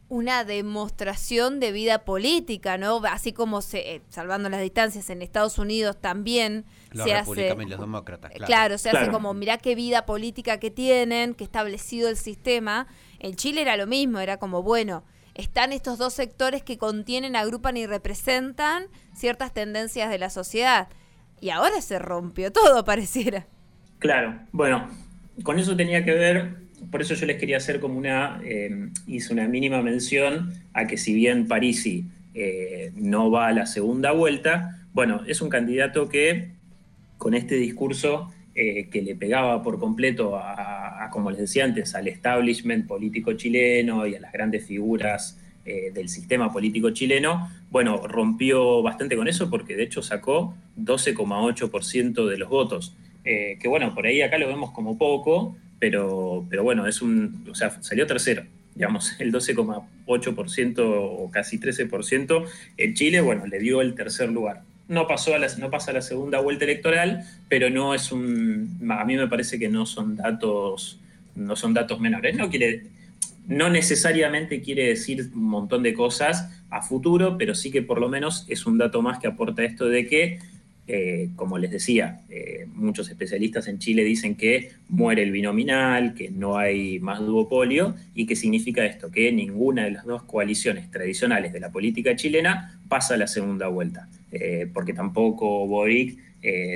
una 0.10 0.44
demostración 0.44 1.60
de 1.60 1.72
vida 1.72 2.06
política, 2.06 2.78
¿no? 2.78 3.02
Así 3.06 3.34
como 3.34 3.62
se, 3.62 3.96
eh, 3.96 4.02
salvando 4.10 4.50
las 4.50 4.62
distancias 4.62 5.10
en 5.10 5.22
Estados 5.22 5.58
Unidos 5.58 5.98
también 6.00 6.66
se 6.94 7.14
hace 7.14 7.56
los 7.56 7.80
demócratas, 7.80 8.32
claro. 8.32 8.46
claro 8.46 8.78
se 8.78 8.92
hace 8.92 9.10
como 9.10 9.34
mirá 9.34 9.58
qué 9.58 9.74
vida 9.74 10.06
política 10.06 10.60
que 10.60 10.70
tienen, 10.70 11.34
que 11.34 11.44
establecido 11.44 12.10
el 12.10 12.18
sistema. 12.18 12.86
En 13.18 13.36
Chile 13.36 13.62
era 13.62 13.78
lo 13.78 13.88
mismo, 13.88 14.20
era 14.20 14.38
como 14.38 14.62
bueno, 14.62 15.04
están 15.36 15.74
estos 15.74 15.98
dos 15.98 16.14
sectores 16.14 16.64
que 16.64 16.78
contienen, 16.78 17.36
agrupan 17.36 17.78
y 17.78 17.86
representan 17.86 18.86
ciertas 19.14 19.54
tendencias 19.54 20.10
de 20.10 20.20
la 20.20 20.30
sociedad. 20.30 20.88
Y 21.42 21.50
ahora 21.50 21.82
se 21.82 22.00
rompió 22.00 22.52
todo, 22.52 22.86
pareciera. 22.86 23.46
Claro, 24.00 24.40
bueno, 24.52 24.90
con 25.44 25.60
eso 25.60 25.76
tenía 25.76 26.04
que 26.04 26.14
ver, 26.14 26.56
por 26.92 27.02
eso 27.02 27.14
yo 27.16 27.26
les 27.26 27.38
quería 27.38 27.58
hacer 27.58 27.80
como 27.80 27.98
una, 27.98 28.42
eh, 28.44 28.90
hice 29.08 29.34
una 29.34 29.48
mínima 29.48 29.82
mención 29.82 30.54
a 30.74 30.88
que 30.88 30.98
si 30.98 31.14
bien 31.14 31.48
Parisi 31.48 32.06
no 32.96 33.30
va 33.30 33.48
a 33.48 33.54
la 33.54 33.68
segunda 33.68 34.12
vuelta, 34.12 34.80
bueno, 34.92 35.22
es 35.28 35.42
un 35.42 35.50
candidato 35.50 36.10
que 36.10 36.50
con 37.20 37.36
este 37.36 37.56
discurso 37.56 38.34
que 38.56 39.02
le 39.04 39.16
pegaba 39.16 39.62
por 39.62 39.80
completo 39.80 40.36
a, 40.36 40.93
como 41.12 41.32
les 41.32 41.40
decía 41.40 41.66
antes, 41.66 41.96
al 41.96 42.08
establishment 42.08 42.88
político 42.88 43.34
chileno 43.34 44.06
y 44.08 44.16
a 44.16 44.20
las 44.20 44.32
grandes 44.32 44.66
figuras 44.66 45.40
del 45.66 46.10
sistema 46.10 46.52
político 46.52 46.90
chileno, 46.90 47.50
bueno, 47.72 48.06
rompió 48.06 48.82
bastante 48.82 49.16
con 49.16 49.30
eso 49.30 49.50
porque 49.50 49.78
de 49.78 49.84
hecho 49.84 50.02
sacó 50.02 50.58
12,8% 50.78 52.28
de 52.28 52.38
los 52.38 52.50
votos. 52.50 52.98
que 53.24 53.68
bueno, 53.70 53.96
por 53.96 54.06
ahí 54.06 54.22
acá 54.22 54.38
lo 54.38 54.48
vemos 54.50 54.72
como 54.72 54.98
poco, 54.98 55.56
pero, 55.84 56.46
pero 56.50 56.64
bueno, 56.64 56.88
es 56.88 57.02
un, 57.02 57.46
o 57.50 57.56
sea, 57.56 57.82
salió 57.82 58.08
tercero, 58.08 58.44
digamos, 58.74 59.20
el 59.20 59.34
12,8% 59.34 60.80
o 60.80 61.30
casi 61.30 61.60
13%. 61.60 62.46
En 62.78 62.94
Chile, 62.94 63.20
bueno, 63.20 63.46
le 63.48 63.60
dio 63.60 63.82
el 63.82 63.94
tercer 63.94 64.30
lugar. 64.30 64.64
No, 64.88 65.08
pasó 65.08 65.34
a 65.34 65.38
la, 65.38 65.48
no 65.58 65.70
pasa 65.72 65.92
a 65.92 65.94
la 65.94 66.02
segunda 66.02 66.40
vuelta 66.40 66.66
electoral, 66.66 67.26
pero 67.48 67.70
no 67.70 67.94
es 67.94 68.12
un, 68.12 68.80
a 68.90 69.06
mí 69.06 69.16
me 69.16 69.28
parece 69.28 69.58
que 69.58 69.70
no 69.70 69.86
son 69.86 70.18
datos, 70.18 71.00
no 71.36 71.56
son 71.56 71.74
datos 71.74 72.00
menores. 72.00 72.36
No 72.36 72.50
quiere, 72.50 72.84
no 73.48 73.70
necesariamente 73.70 74.62
quiere 74.62 74.88
decir 74.88 75.30
un 75.34 75.46
montón 75.46 75.84
de 75.84 75.94
cosas 75.94 76.50
a 76.70 76.82
futuro, 76.82 77.38
pero 77.38 77.56
sí 77.56 77.72
que 77.72 77.82
por 77.82 78.00
lo 78.00 78.10
menos 78.10 78.46
es 78.50 78.66
un 78.66 78.78
dato 78.78 79.02
más 79.02 79.20
que 79.20 79.28
aporta 79.28 79.64
esto 79.64 79.86
de 79.86 80.08
que 80.08 80.40
eh, 80.86 81.30
como 81.38 81.58
les 81.58 81.72
decía, 81.72 82.20
eh, 82.30 82.68
muchos 82.74 83.10
especialistas 83.10 83.70
en 83.70 83.80
Chile 83.80 84.04
dicen 84.04 84.36
que 84.36 84.72
muere 84.90 85.24
el 85.24 85.32
binominal, 85.32 86.14
que 86.14 86.30
no 86.30 86.58
hay 86.58 87.00
más 87.00 87.20
duopolio, 87.20 87.96
y 88.14 88.26
que 88.26 88.36
significa 88.36 88.86
esto, 88.86 89.10
que 89.10 89.32
ninguna 89.32 89.86
de 89.86 89.92
las 89.92 90.06
dos 90.06 90.24
coaliciones 90.24 90.92
tradicionales 90.92 91.54
de 91.54 91.62
la 91.62 91.72
política 91.72 92.18
chilena 92.18 92.82
pasa 92.90 93.14
a 93.14 93.18
la 93.18 93.28
segunda 93.28 93.70
vuelta, 93.70 94.10
eh, 94.34 94.68
porque 94.74 94.94
tampoco 94.94 95.66
Boric 95.68 96.20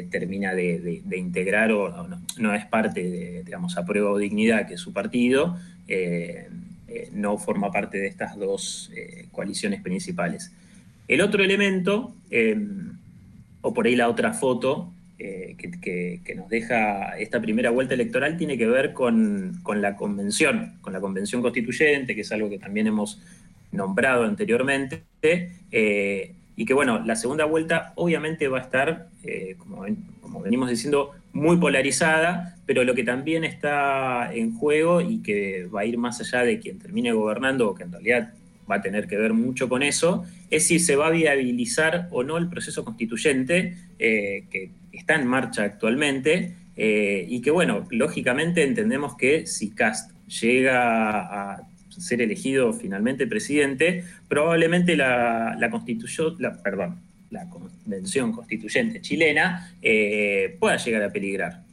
termina 0.09 0.53
de, 0.53 1.03
integrar 1.17 1.73
o 1.73 2.07
no, 2.37 2.55
es 2.55 2.65
parte 2.67 3.03
de, 3.03 3.43
digamos, 3.43 3.77
a 3.77 3.85
prueba 3.85 4.11
o 4.11 4.17
dignidad 4.17 4.65
que 4.65 4.77
su 4.77 4.93
partido 4.93 5.57
no 7.11 7.37
forma 7.37 7.69
parte 7.69 7.97
de 7.97 8.07
estas 8.07 8.37
dos 8.37 8.89
coaliciones 9.33 9.81
principales. 9.81 10.53
El 11.09 11.19
otro 11.19 11.43
elemento 11.43 12.15
o 13.61 13.73
por 13.73 13.87
ahí 13.87 13.95
la 13.95 14.09
otra 14.09 14.33
foto 14.33 14.91
eh, 15.19 15.55
que, 15.57 16.35
nos 16.35 16.47
deja 16.47 17.17
esta 17.17 17.41
primera 17.41 17.71
vuelta 17.71 17.95
electoral 17.95 18.37
tiene 18.37 18.55
que 18.55 18.67
ver 18.67 18.93
con, 18.93 19.59
la 19.75 19.95
convención, 19.95 20.77
con 20.81 20.93
la 20.93 20.99
convención 20.99 21.41
constituyente, 21.41 22.13
que 22.13 22.21
es 22.21 22.31
algo 22.31 22.49
que 22.49 22.59
también 22.59 22.85
hemos 22.85 23.19
nombrado 23.71 24.25
anteriormente, 24.25 25.03
eh, 25.71 26.33
y 26.55 26.65
que 26.65 26.73
bueno, 26.75 27.03
la 27.03 27.15
segunda 27.15 27.45
vuelta 27.45 27.93
obviamente 27.95 28.47
va 28.47 28.59
a 28.59 28.61
estar, 28.61 29.07
eh, 29.23 29.55
como, 29.57 29.85
como 30.21 30.41
venimos 30.41 30.69
diciendo, 30.69 31.13
muy 31.33 31.57
polarizada, 31.57 32.55
pero 32.67 32.83
lo 32.83 32.93
que 32.93 33.03
también 33.03 33.43
está 33.43 34.31
en 34.31 34.55
juego 34.55 35.01
y 35.01 35.23
que 35.23 35.65
va 35.65 35.81
a 35.81 35.85
ir 35.85 35.97
más 35.97 36.19
allá 36.21 36.43
de 36.43 36.59
quien 36.59 36.77
termine 36.77 37.11
gobernando, 37.11 37.69
o 37.69 37.75
que 37.75 37.83
en 37.83 37.91
realidad 37.91 38.33
va 38.69 38.75
a 38.75 38.81
tener 38.81 39.07
que 39.07 39.17
ver 39.17 39.33
mucho 39.33 39.69
con 39.69 39.83
eso, 39.83 40.25
es 40.50 40.67
si 40.67 40.79
se 40.79 40.95
va 40.95 41.07
a 41.07 41.12
viabilizar 41.12 42.07
o 42.12 42.24
no 42.24 42.38
el 42.38 42.50
proceso 42.50 42.83
constituyente 42.83 43.77
eh, 44.00 44.45
que 44.50 44.71
está 44.91 45.15
en 45.15 45.27
marcha 45.27 45.63
actualmente 45.63 46.53
eh, 46.75 47.25
y 47.27 47.41
que, 47.41 47.51
bueno, 47.51 47.88
lógicamente 47.89 48.63
entendemos 48.63 49.15
que 49.15 49.47
si 49.47 49.71
Cast 49.71 50.12
llega 50.27 51.53
a 51.53 51.62
ser 51.89 52.21
elegido 52.21 52.74
finalmente 52.74 53.25
presidente, 53.25 54.03
probablemente 54.27 54.95
la, 54.95 55.67
constitución, 55.71 56.36
la, 56.39 56.62
perdón, 56.62 57.00
la 57.31 57.50
convención 57.50 58.31
constituyente 58.31 59.01
chilena 59.01 59.74
eh, 59.81 60.55
pueda 60.59 60.77
llegar 60.77 61.03
a 61.03 61.09
peligrar. 61.12 61.63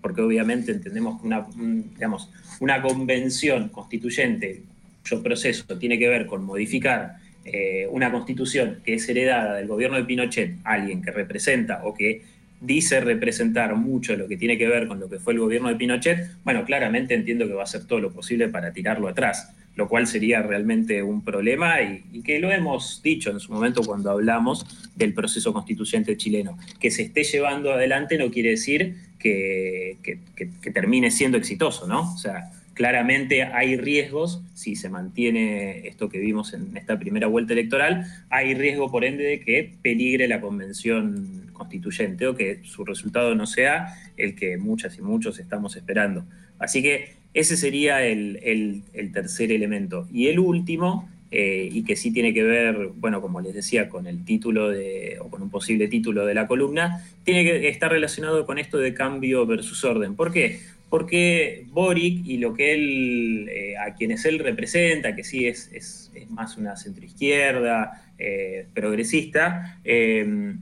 porque 0.00 0.22
obviamente 0.22 0.72
entendemos 0.72 1.20
que 1.20 1.26
una, 1.26 1.46
digamos, 1.94 2.30
una 2.60 2.80
convención 2.80 3.68
constituyente 3.68 4.62
cuyo 5.02 5.22
proceso 5.22 5.78
tiene 5.78 5.98
que 5.98 6.08
ver 6.08 6.26
con 6.26 6.44
modificar 6.44 7.16
eh, 7.44 7.88
una 7.90 8.12
constitución 8.12 8.78
que 8.84 8.94
es 8.94 9.08
heredada 9.08 9.54
del 9.54 9.66
gobierno 9.66 9.96
de 9.96 10.04
Pinochet, 10.04 10.56
alguien 10.64 11.02
que 11.02 11.10
representa 11.10 11.80
o 11.84 11.92
que 11.92 12.22
dice 12.60 13.00
representar 13.00 13.74
mucho 13.74 14.14
lo 14.16 14.28
que 14.28 14.36
tiene 14.36 14.56
que 14.56 14.68
ver 14.68 14.86
con 14.86 15.00
lo 15.00 15.10
que 15.10 15.18
fue 15.18 15.32
el 15.32 15.40
gobierno 15.40 15.68
de 15.68 15.74
Pinochet, 15.74 16.36
bueno, 16.44 16.64
claramente 16.64 17.14
entiendo 17.14 17.48
que 17.48 17.54
va 17.54 17.62
a 17.62 17.64
hacer 17.64 17.84
todo 17.84 17.98
lo 17.98 18.12
posible 18.12 18.48
para 18.48 18.72
tirarlo 18.72 19.08
atrás, 19.08 19.52
lo 19.74 19.88
cual 19.88 20.06
sería 20.06 20.42
realmente 20.42 21.02
un 21.02 21.24
problema 21.24 21.82
y, 21.82 22.22
que 22.22 22.38
lo 22.38 22.52
hemos 22.52 23.02
dicho 23.02 23.32
en 23.32 23.40
su 23.40 23.52
momento 23.52 23.82
cuando 23.82 24.12
hablamos 24.12 24.64
del 24.94 25.12
proceso 25.12 25.52
constituyente 25.52 26.16
chileno. 26.16 26.56
Que 26.78 26.92
se 26.92 27.02
esté 27.02 27.24
llevando 27.24 27.72
adelante 27.72 28.16
no 28.16 28.30
quiere 28.30 28.50
decir 28.50 28.94
que, 29.18 29.96
que 30.04 30.70
termine 30.70 31.10
siendo 31.10 31.36
exitoso, 31.38 31.88
¿no? 31.88 32.14
O 32.14 32.18
sea, 32.18 32.52
Claramente 32.74 33.42
hay 33.42 33.76
riesgos, 33.76 34.42
si 34.54 34.76
se 34.76 34.88
mantiene 34.88 35.86
esto 35.86 36.08
que 36.08 36.18
vimos 36.18 36.54
en 36.54 36.76
esta 36.76 36.98
primera 36.98 37.26
vuelta 37.26 37.52
electoral, 37.52 38.06
hay 38.30 38.54
riesgo 38.54 38.90
por 38.90 39.04
ende 39.04 39.24
de 39.24 39.40
que 39.40 39.74
peligre 39.82 40.26
la 40.26 40.40
convención 40.40 41.50
constituyente 41.52 42.26
o 42.26 42.34
que 42.34 42.60
su 42.64 42.84
resultado 42.84 43.34
no 43.34 43.46
sea 43.46 43.94
el 44.16 44.34
que 44.34 44.56
muchas 44.56 44.98
y 44.98 45.02
muchos 45.02 45.38
estamos 45.38 45.76
esperando. 45.76 46.24
Así 46.58 46.82
que 46.82 47.14
ese 47.34 47.56
sería 47.56 48.04
el, 48.04 48.82
tercer 49.12 49.52
elemento. 49.52 50.06
Y 50.12 50.28
el 50.28 50.38
último, 50.38 51.08
eh, 51.30 51.68
y 51.70 51.82
que 51.84 51.96
sí 51.96 52.12
tiene 52.12 52.34
que 52.34 52.42
ver, 52.42 52.90
bueno, 52.96 53.20
como 53.20 53.40
les 53.40 53.54
decía, 53.54 53.88
con 53.88 54.06
el 54.06 54.24
título 54.24 54.68
de, 54.68 55.18
o 55.20 55.28
con 55.28 55.42
un 55.42 55.50
posible 55.50 55.88
título 55.88 56.26
de 56.26 56.34
la 56.34 56.46
columna, 56.46 57.04
tiene 57.24 57.44
que 57.44 57.68
estar 57.68 57.90
relacionado 57.90 58.44
con 58.44 58.58
esto 58.58 58.78
de 58.78 58.92
cambio 58.92 59.46
versus 59.46 59.84
orden. 59.84 60.14
¿Por 60.14 60.32
qué? 60.32 60.60
Porque 60.92 61.64
Boric 61.70 62.26
y 62.26 62.36
lo 62.36 62.52
que 62.52 62.74
él, 62.74 63.48
eh, 63.48 63.78
a 63.78 63.94
quienes 63.94 64.26
él 64.26 64.38
representa, 64.38 65.16
que 65.16 65.24
sí 65.24 65.46
es, 65.46 66.12
más 66.28 66.58
una 66.58 66.76
centroizquierda, 66.76 68.12
eh, 68.18 68.66
progresista, 68.74 69.78
eh, 69.84 70.52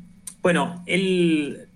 bueno, 0.41 0.85
él 0.87 1.67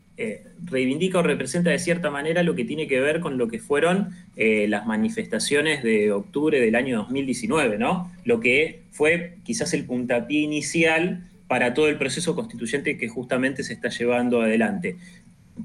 reivindica 0.67 1.19
o 1.19 1.23
representa 1.25 1.71
de 1.71 1.81
cierta 1.81 2.13
manera 2.13 2.45
lo 2.45 2.55
que 2.55 2.65
tiene 2.65 2.87
que 2.87 3.01
ver 3.01 3.19
con 3.19 3.39
lo 3.39 3.49
que 3.49 3.59
fueron 3.59 4.11
las 4.37 4.87
manifestaciones 4.87 5.83
de 5.83 6.13
octubre 6.13 6.61
del 6.61 6.77
año 6.77 6.99
2019, 6.99 7.77
¿no? 7.77 8.13
Lo 8.25 8.39
que 8.39 8.83
fue 8.93 9.39
quizás 9.43 9.75
el 9.75 9.85
puntapié 9.85 10.43
inicial 10.43 11.25
para 11.49 11.75
todo 11.75 11.89
el 11.89 11.99
proceso 11.99 12.37
constituyente 12.37 12.97
que 12.97 13.09
justamente 13.09 13.65
se 13.65 13.73
está 13.73 13.89
llevando 13.89 14.41
adelante 14.41 14.97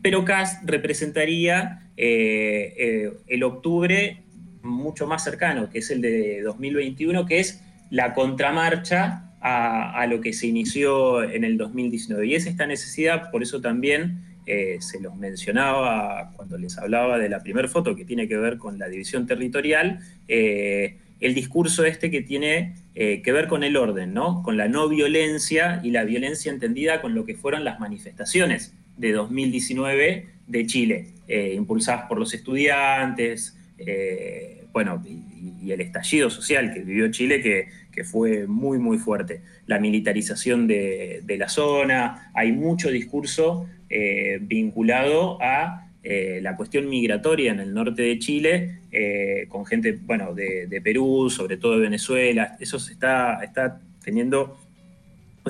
pero 0.02 0.24
Cast 0.26 0.64
representaría 0.70 1.90
eh, 1.98 2.74
eh, 2.78 3.14
el 3.28 3.44
octubre 3.44 4.24
mucho 4.62 5.08
más 5.08 5.24
cercano, 5.24 5.70
que 5.70 5.80
es 5.80 5.90
el 5.90 6.02
de 6.02 6.42
2021, 6.42 7.26
que 7.26 7.40
es 7.40 7.62
la 7.90 8.14
contramarcha 8.14 9.26
a, 9.42 10.06
lo 10.08 10.20
que 10.20 10.34
se 10.34 10.48
inició 10.48 11.24
en 11.24 11.44
el 11.46 11.58
2019. 11.58 12.28
Y 12.28 12.36
es 12.36 12.46
esta 12.46 12.68
necesidad, 12.68 13.32
por 13.32 13.42
eso 13.42 13.62
también 13.62 14.20
eh, 14.46 14.78
se 14.82 15.00
los 15.00 15.16
mencionaba 15.16 16.34
cuando 16.36 16.58
les 16.58 16.78
hablaba 16.78 17.18
de 17.18 17.30
la 17.30 17.42
primera 17.42 17.68
foto 17.68 17.96
que 17.96 18.04
tiene 18.04 18.28
que 18.28 18.38
ver 18.38 18.58
con 18.58 18.78
la 18.78 18.90
división 18.90 19.26
territorial, 19.28 20.00
el 20.28 21.34
discurso 21.36 21.86
este 21.86 22.12
que 22.12 22.22
tiene 22.22 22.76
que 22.94 23.32
ver 23.32 23.48
con 23.48 23.64
el 23.64 23.78
orden, 23.78 24.14
¿no? 24.14 24.44
con 24.44 24.58
la 24.58 24.68
no 24.68 24.88
violencia 24.90 25.80
y 25.84 25.92
la 25.92 26.04
violencia 26.04 26.52
entendida 26.52 27.02
con 27.02 27.16
lo 27.16 27.26
que 27.26 27.36
fueron 27.36 27.64
las 27.64 27.80
manifestaciones 27.80 28.74
de 29.00 29.14
2019 29.14 30.28
de 30.46 30.66
Chile, 30.68 31.06
eh, 31.28 31.54
impulsadas 31.56 32.06
por 32.08 32.20
los 32.20 32.34
estudiantes, 32.34 33.58
eh, 33.78 34.66
bueno, 34.74 35.02
y, 35.08 35.72
el 35.72 35.82
estallido 35.82 36.32
social 36.32 36.74
que 36.74 36.80
vivió 36.80 37.12
Chile, 37.12 37.42
que, 37.42 37.90
fue 38.06 38.48
muy, 38.48 38.78
muy 38.80 38.98
fuerte. 38.98 39.42
La 39.66 39.78
militarización 39.78 40.68
de, 40.68 41.36
la 41.38 41.50
zona, 41.50 42.32
hay 42.34 42.54
mucho 42.54 42.90
discurso 42.90 43.68
eh, 43.90 44.40
vinculado 44.42 45.38
a 45.42 45.90
la 46.02 46.56
cuestión 46.56 46.88
migratoria 46.90 47.52
en 47.52 47.60
el 47.60 47.74
norte 47.74 48.04
de 48.04 48.18
Chile, 48.20 48.80
con 49.50 49.66
gente, 49.66 50.00
bueno, 50.02 50.34
de, 50.34 50.82
Perú, 50.82 51.30
sobre 51.30 51.58
todo 51.58 51.74
de 51.74 51.82
Venezuela, 51.82 52.56
eso 52.62 52.80
se 52.80 52.94
está, 52.94 53.44
está 53.44 53.82
teniendo 54.02 54.58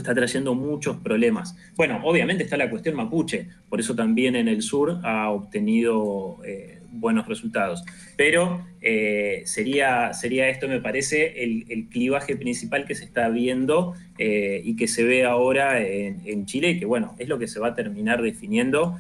está 0.02 0.14
trayendo 0.14 0.56
muchos 0.56 0.98
problemas. 0.98 1.56
Bueno, 1.76 2.00
obviamente 2.04 2.44
está 2.44 2.58
la 2.58 2.70
cuestión 2.70 2.96
mapuche, 2.96 3.48
por 3.70 3.80
eso 3.80 3.96
también 3.96 4.36
en 4.36 4.48
el 4.48 4.62
sur 4.62 5.00
ha 5.04 5.30
obtenido 5.30 6.40
eh, 6.46 6.80
buenos 6.92 7.28
resultados. 7.28 7.84
Pero 8.18 8.66
eh, 8.82 9.44
sería, 9.46 10.14
sería 10.14 10.50
esto, 10.50 10.68
me 10.68 10.82
parece, 10.82 11.44
el, 11.44 11.88
clivaje 11.90 12.36
principal 12.36 12.86
que 12.86 12.96
se 12.96 13.06
está 13.06 13.30
viendo 13.30 13.94
eh, 14.18 14.62
y 14.64 14.76
que 14.76 14.88
se 14.88 15.04
ve 15.04 15.26
ahora 15.26 15.82
en, 15.82 16.46
Chile, 16.46 16.80
que 16.80 16.86
bueno, 16.86 17.16
es 17.20 17.28
lo 17.28 17.40
que 17.40 17.48
se 17.48 17.60
va 17.60 17.70
a 17.70 17.76
terminar 17.76 18.22
definiendo, 18.22 19.00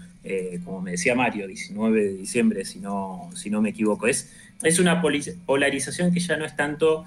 como 0.63 0.81
me 0.81 0.91
decía 0.91 1.15
Mario, 1.15 1.47
19 1.47 2.03
de 2.03 2.13
diciembre, 2.13 2.65
si 2.65 2.79
no, 2.79 3.29
si 3.35 3.49
no 3.49 3.61
me 3.61 3.69
equivoco. 3.69 4.07
Es, 4.07 4.31
es 4.63 4.79
una 4.79 5.01
polarización 5.01 6.13
que 6.13 6.19
ya 6.19 6.37
no 6.37 6.45
es 6.45 6.55
tanto, 6.55 7.05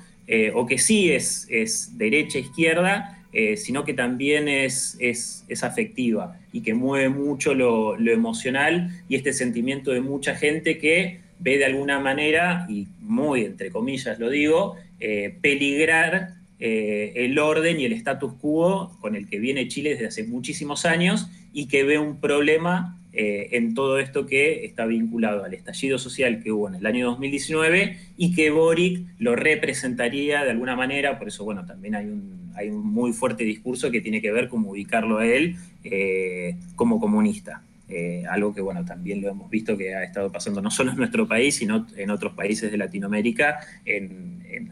o 0.55 0.67
que 0.67 0.79
sí 0.79 1.11
es, 1.13 1.47
es 1.51 1.97
derecha-izquierda, 1.99 3.22
eh, 3.35 3.57
sino 3.57 3.83
que 3.85 3.95
también 3.95 4.47
es, 4.47 4.99
es, 5.01 5.47
afectiva 5.63 6.39
y 6.53 6.61
que 6.61 6.75
mueve 6.75 7.09
mucho 7.09 7.55
lo, 7.55 7.99
emocional 7.99 8.91
y 9.09 9.17
este 9.17 9.33
sentimiento 9.33 9.91
de 9.91 10.03
mucha 10.03 10.35
gente 10.35 10.77
que 10.77 11.21
ve 11.39 11.57
de 11.57 11.65
alguna 11.65 11.99
manera, 11.99 12.67
y 12.69 12.89
muy 13.01 13.47
entre 13.47 13.71
comillas 13.71 14.19
lo 14.19 14.29
digo, 14.29 14.77
eh, 15.01 15.35
peligrar 15.41 16.35
eh, 16.59 17.13
el 17.17 17.39
orden 17.39 17.81
y 17.81 17.87
el 17.87 17.95
status 17.95 18.35
quo 18.35 18.99
con 19.01 19.17
el 19.17 19.27
que 19.27 19.39
viene 19.39 19.67
Chile 19.67 19.91
desde 19.91 20.09
hace 20.09 20.25
muchísimos 20.25 20.85
años 20.85 21.31
y 21.55 21.69
que 21.69 21.85
ve 21.85 21.99
un 21.99 22.21
problema 22.21 22.99
en 23.15 23.75
todo 23.75 23.99
esto 23.99 24.25
que 24.25 24.65
está 24.65 24.87
vinculado 24.87 25.45
al 25.45 25.53
estallido 25.53 25.99
social 25.99 26.43
que 26.43 26.51
hubo 26.51 26.69
en 26.69 26.77
el 26.77 26.87
año 26.87 27.05
2019 27.09 27.99
y 28.17 28.35
que 28.35 28.49
Boric 28.49 29.07
lo 29.19 29.37
representaría 29.37 30.45
de 30.45 30.51
alguna 30.51 30.77
manera, 30.77 31.19
por 31.19 31.29
eso 31.29 31.45
bueno, 31.45 31.67
también 31.67 31.95
hay 31.95 32.07
un, 32.07 32.42
hay 32.55 32.71
un 32.71 32.87
muy 32.87 33.13
fuerte 33.13 33.45
discurso 33.45 33.91
que 33.91 34.01
tiene 34.01 34.21
que 34.21 34.33
ver 34.33 34.49
con 34.49 34.65
ubicarlo 34.65 35.19
a 35.19 35.27
él 35.27 35.57
eh, 35.85 36.57
como 36.77 37.01
comunista. 37.01 37.63
Eh, 37.89 38.25
algo 38.31 38.55
que 38.55 38.63
bueno, 38.63 38.85
también 38.87 39.21
lo 39.21 39.29
hemos 39.29 39.51
visto 39.51 39.77
que 39.77 39.95
ha 39.95 40.03
estado 40.03 40.33
pasando 40.33 40.63
no 40.63 40.71
solo 40.71 40.93
en 40.93 40.97
nuestro 40.97 41.29
país, 41.29 41.57
sino 41.57 41.87
en 41.97 42.11
otros 42.11 42.33
países 42.33 42.71
de 42.71 42.79
Latinoamérica 42.79 43.59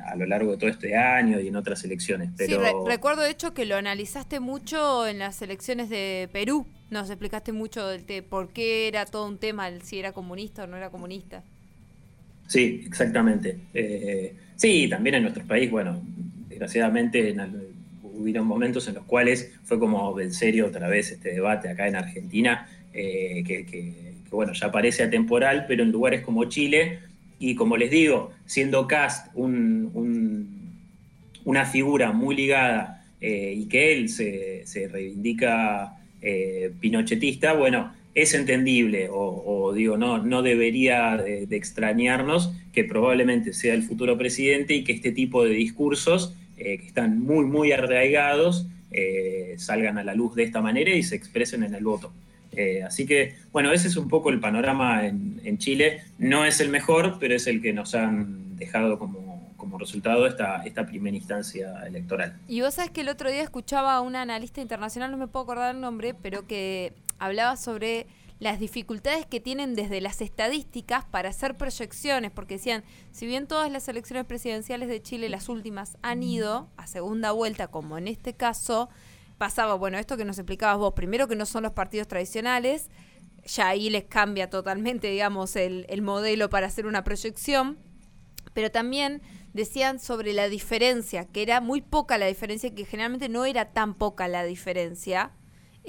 a 0.07 0.17
lo 0.17 0.27
largo 0.27 0.53
de 0.53 0.57
todo 0.57 0.71
este 0.71 0.97
año 0.97 1.39
y 1.41 1.49
en 1.49 1.57
otras 1.57 1.85
elecciones. 1.85 2.31
Pero... 2.37 2.65
Sí, 2.65 2.73
recuerdo 2.87 3.23
de 3.23 3.31
hecho 3.31 3.53
que 3.53 3.67
lo 3.67 3.77
analizaste 3.77 4.41
mucho 4.41 5.07
en 5.07 5.19
las 5.19 5.43
elecciones 5.43 5.91
de 5.91 6.29
Perú, 6.33 6.67
nos 6.91 7.11
explicaste 7.11 7.53
mucho 7.53 7.87
de 7.89 8.23
por 8.23 8.53
qué 8.53 8.89
era 8.89 9.05
todo 9.05 9.27
un 9.27 9.39
tema, 9.39 9.69
si 9.83 9.99
era 9.99 10.13
comunista 10.13 10.65
o 10.65 10.67
no 10.67 10.77
era 10.77 10.91
comunista. 10.91 11.43
Sí, 12.47 12.83
exactamente. 12.85 13.59
Eh, 13.75 14.35
sí, 14.57 14.89
también 14.89 15.17
en 15.17 15.23
nuestro 15.23 15.45
país, 15.47 15.71
bueno, 15.71 16.03
desgraciadamente 16.61 17.35
hubieron 18.03 18.47
momentos 18.47 18.87
en 18.87 18.95
los 18.95 19.05
cuales 19.05 19.51
fue 19.65 19.79
como 19.79 20.21
en 20.21 20.35
serio 20.35 20.67
otra 20.67 20.89
vez 20.89 21.11
este 21.11 21.31
debate 21.31 21.71
acá 21.71 21.89
en 21.89 21.97
Argentina 21.97 22.69
eh, 22.93 23.43
que, 23.47 24.13
bueno, 24.31 24.53
ya 24.53 24.71
parece 24.71 25.03
atemporal, 25.03 25.65
pero 25.67 25.83
en 25.83 25.91
lugares 25.91 26.21
como 26.21 26.45
Chile, 26.45 26.99
y 27.39 27.55
como 27.55 27.79
les 27.79 27.91
digo, 27.91 28.33
siendo 28.45 28.87
Cast 28.87 29.35
una 31.45 31.65
figura 31.65 32.13
muy 32.13 32.37
ligada 32.37 33.07
eh, 33.23 33.55
y 33.57 33.65
que 33.65 33.95
él 33.95 34.11
se, 34.11 34.89
reivindica 34.93 35.97
eh, 36.21 36.73
pinochetista, 36.79 37.55
bueno, 37.55 37.95
es 38.15 38.35
entendible 38.35 39.09
o, 39.11 39.73
digo, 39.73 39.97
no, 39.97 40.19
no 40.19 40.43
debería 40.43 41.17
de, 41.17 41.47
extrañarnos 41.57 42.53
que 42.75 42.85
probablemente 42.85 43.55
sea 43.55 43.73
el 43.73 43.83
futuro 43.83 44.19
presidente 44.19 44.75
y 44.75 44.85
que 44.85 44.93
este 44.93 45.13
tipo 45.13 45.43
de 45.45 45.51
discursos 45.51 46.37
que 46.61 46.87
están 46.87 47.21
muy, 47.21 47.45
muy 47.45 47.73
arraigados 47.73 48.67
salgan 49.57 49.99
a 49.99 50.05
la 50.05 50.15
luz 50.15 50.35
de 50.35 50.43
esta 50.43 50.61
manera 50.61 50.91
y 50.91 51.03
se 51.03 51.15
expresen 51.15 51.63
en 51.63 51.75
el 51.75 51.85
voto. 51.85 52.13
Eh, 52.53 52.83
así 52.83 53.07
que, 53.07 53.37
bueno, 53.53 53.73
ese 53.73 53.89
es 53.89 53.97
un 53.97 54.09
poco 54.09 54.31
el 54.31 54.41
panorama 54.41 55.07
en, 55.07 55.59
Chile. 55.59 56.03
No 56.19 56.45
es 56.45 56.61
el 56.61 56.69
mejor, 56.69 57.19
pero 57.21 57.35
es 57.35 57.47
el 57.47 57.61
que 57.61 57.73
nos 57.73 57.95
han 57.95 58.57
dejado 58.57 58.99
como, 58.99 59.31
resultado 59.79 60.27
esta, 60.27 60.63
esta 60.65 60.85
primera 60.85 61.17
instancia 61.17 61.87
electoral. 61.87 62.37
Y 62.49 62.61
vos 62.61 62.75
sabés 62.75 62.91
que 62.91 63.01
el 63.01 63.09
otro 63.09 63.31
día 63.31 63.43
escuchaba 63.43 63.95
a 63.95 64.03
una 64.03 64.21
analista 64.21 64.61
internacional, 64.61 65.11
no 65.11 65.17
me 65.17 65.27
puedo 65.27 65.45
acordar 65.45 65.75
el 65.75 65.81
nombre, 65.81 66.13
pero 66.13 66.47
que 66.47 66.93
hablaba 67.19 67.57
sobre 67.57 68.07
las 68.41 68.59
dificultades 68.59 69.27
que 69.27 69.39
tienen 69.39 69.75
desde 69.75 70.01
las 70.01 70.23
estadísticas 70.23 71.05
para 71.05 71.29
hacer 71.29 71.57
proyecciones, 71.57 72.31
porque 72.31 72.55
decían, 72.55 72.83
si 73.13 73.27
bien 73.27 73.47
todas 73.47 73.71
las 73.71 73.87
elecciones 73.89 74.25
presidenciales 74.25 74.89
de 74.89 75.03
Chile, 75.03 75.29
las 75.29 75.51
últimas, 75.51 75.99
han 76.03 76.23
ido 76.23 76.71
a 76.79 76.87
segunda 76.87 77.33
vuelta, 77.33 77.69
como 77.69 77.99
en 77.99 78.09
este 78.09 78.35
caso, 78.35 78.89
pasaba, 79.37 79.75
bueno, 79.75 79.99
esto 79.99 80.17
que 80.17 80.25
nos 80.25 80.39
explicabas 80.39 80.79
vos, 80.79 80.95
primero 80.95 81.29
que 81.29 81.37
no 81.37 81.45
son 81.45 81.63
los 81.63 81.73
partidos 81.73 82.09
tradicionales, 82.09 82.89
ya 83.45 83.69
ahí 83.69 83.91
les 83.91 84.05
cambia 84.05 84.49
totalmente, 84.49 85.09
digamos, 85.09 85.55
el, 85.57 85.87
modelo 86.03 86.49
para 86.49 86.67
hacer 86.67 86.87
una 86.87 87.05
proyección, 87.05 87.79
pero 88.55 88.71
también 88.71 89.21
decían 89.53 89.99
sobre 89.99 90.33
la 90.33 90.49
diferencia, 90.49 91.27
que 91.27 91.43
era 91.43 91.61
muy 91.61 91.83
poca 91.83 92.17
la 92.17 92.27
diferencia, 92.27 92.75
que 92.75 92.87
generalmente 92.87 93.29
no 93.29 93.45
era 93.45 93.73
tan 93.73 93.95
poca 93.95 94.29
la 94.29 94.45
diferencia. 94.45 95.33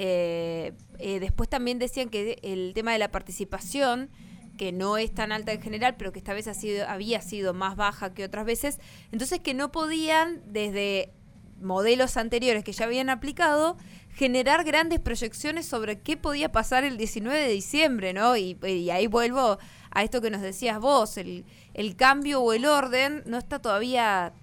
Eh, 0.03 0.73
eh, 0.97 1.19
después 1.19 1.47
también 1.47 1.77
decían 1.77 2.09
que 2.09 2.39
el 2.41 2.71
tema 2.73 2.91
de 2.91 2.97
la 2.97 3.11
participación, 3.11 4.09
que 4.57 4.71
no 4.71 4.97
es 4.97 5.13
tan 5.13 5.31
alta 5.31 5.51
en 5.51 5.61
general, 5.61 5.95
pero 5.95 6.11
que 6.11 6.17
esta 6.17 6.33
vez 6.33 6.49
había 6.87 7.21
sido 7.21 7.53
más 7.53 7.75
baja 7.75 8.11
que 8.11 8.23
otras 8.23 8.43
veces, 8.43 8.79
entonces 9.11 9.41
que 9.41 9.53
no 9.53 9.71
podían 9.71 10.41
desde 10.47 11.13
modelos 11.61 12.17
anteriores 12.17 12.63
que 12.63 12.71
ya 12.71 12.85
habían 12.85 13.11
aplicado, 13.11 13.77
generar 14.15 14.63
grandes 14.63 14.99
proyecciones 14.99 15.67
sobre 15.67 15.99
qué 15.99 16.17
podía 16.17 16.51
pasar 16.51 16.83
el 16.83 16.97
19 16.97 17.39
de 17.39 17.49
diciembre, 17.49 18.11
¿no? 18.11 18.35
Y, 18.35 18.57
ahí 18.89 19.05
vuelvo 19.05 19.59
a 19.91 20.03
esto 20.03 20.19
que 20.19 20.31
nos 20.31 20.41
decías 20.41 20.79
vos, 20.79 21.17
el, 21.17 21.45
el, 21.75 21.95
cambio 21.95 22.41
o 22.41 22.53
el 22.53 22.65
orden 22.65 23.21
no 23.27 23.37
está 23.37 23.59
todavía, 23.59 24.33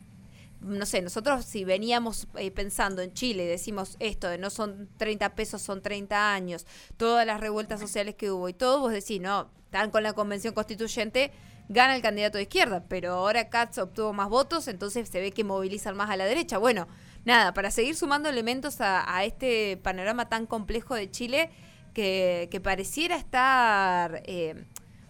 no 0.60 0.86
sé, 0.86 1.02
nosotros 1.02 1.44
si 1.44 1.64
veníamos 1.64 2.26
eh, 2.36 2.50
pensando 2.50 3.02
en 3.02 3.12
Chile, 3.12 3.46
decimos 3.46 3.96
esto 4.00 4.28
de 4.28 4.38
no 4.38 4.50
son 4.50 4.88
30 4.96 5.34
pesos, 5.34 5.62
son 5.62 5.82
30 5.82 6.32
años, 6.32 6.66
todas 6.96 7.26
las 7.26 7.40
revueltas 7.40 7.80
sociales 7.80 8.14
que 8.16 8.30
hubo 8.30 8.48
y 8.48 8.54
todo, 8.54 8.80
vos 8.80 8.92
decís, 8.92 9.20
no, 9.20 9.50
están 9.64 9.90
con 9.90 10.02
la 10.02 10.14
convención 10.14 10.54
constituyente, 10.54 11.30
gana 11.68 11.94
el 11.94 12.02
candidato 12.02 12.38
de 12.38 12.42
izquierda, 12.42 12.84
pero 12.88 13.12
ahora 13.12 13.48
Katz 13.50 13.78
obtuvo 13.78 14.12
más 14.12 14.28
votos, 14.28 14.68
entonces 14.68 15.08
se 15.08 15.20
ve 15.20 15.32
que 15.32 15.44
movilizan 15.44 15.96
más 15.96 16.10
a 16.10 16.16
la 16.16 16.24
derecha. 16.24 16.58
Bueno, 16.58 16.88
nada, 17.24 17.52
para 17.52 17.70
seguir 17.70 17.94
sumando 17.94 18.28
elementos 18.28 18.80
a, 18.80 19.24
este 19.24 19.76
panorama 19.76 20.28
tan 20.28 20.46
complejo 20.46 20.94
de 20.94 21.10
Chile 21.10 21.50
que, 21.92 22.60
pareciera 22.62 23.16
estar 23.16 24.22
eh, 24.24 24.64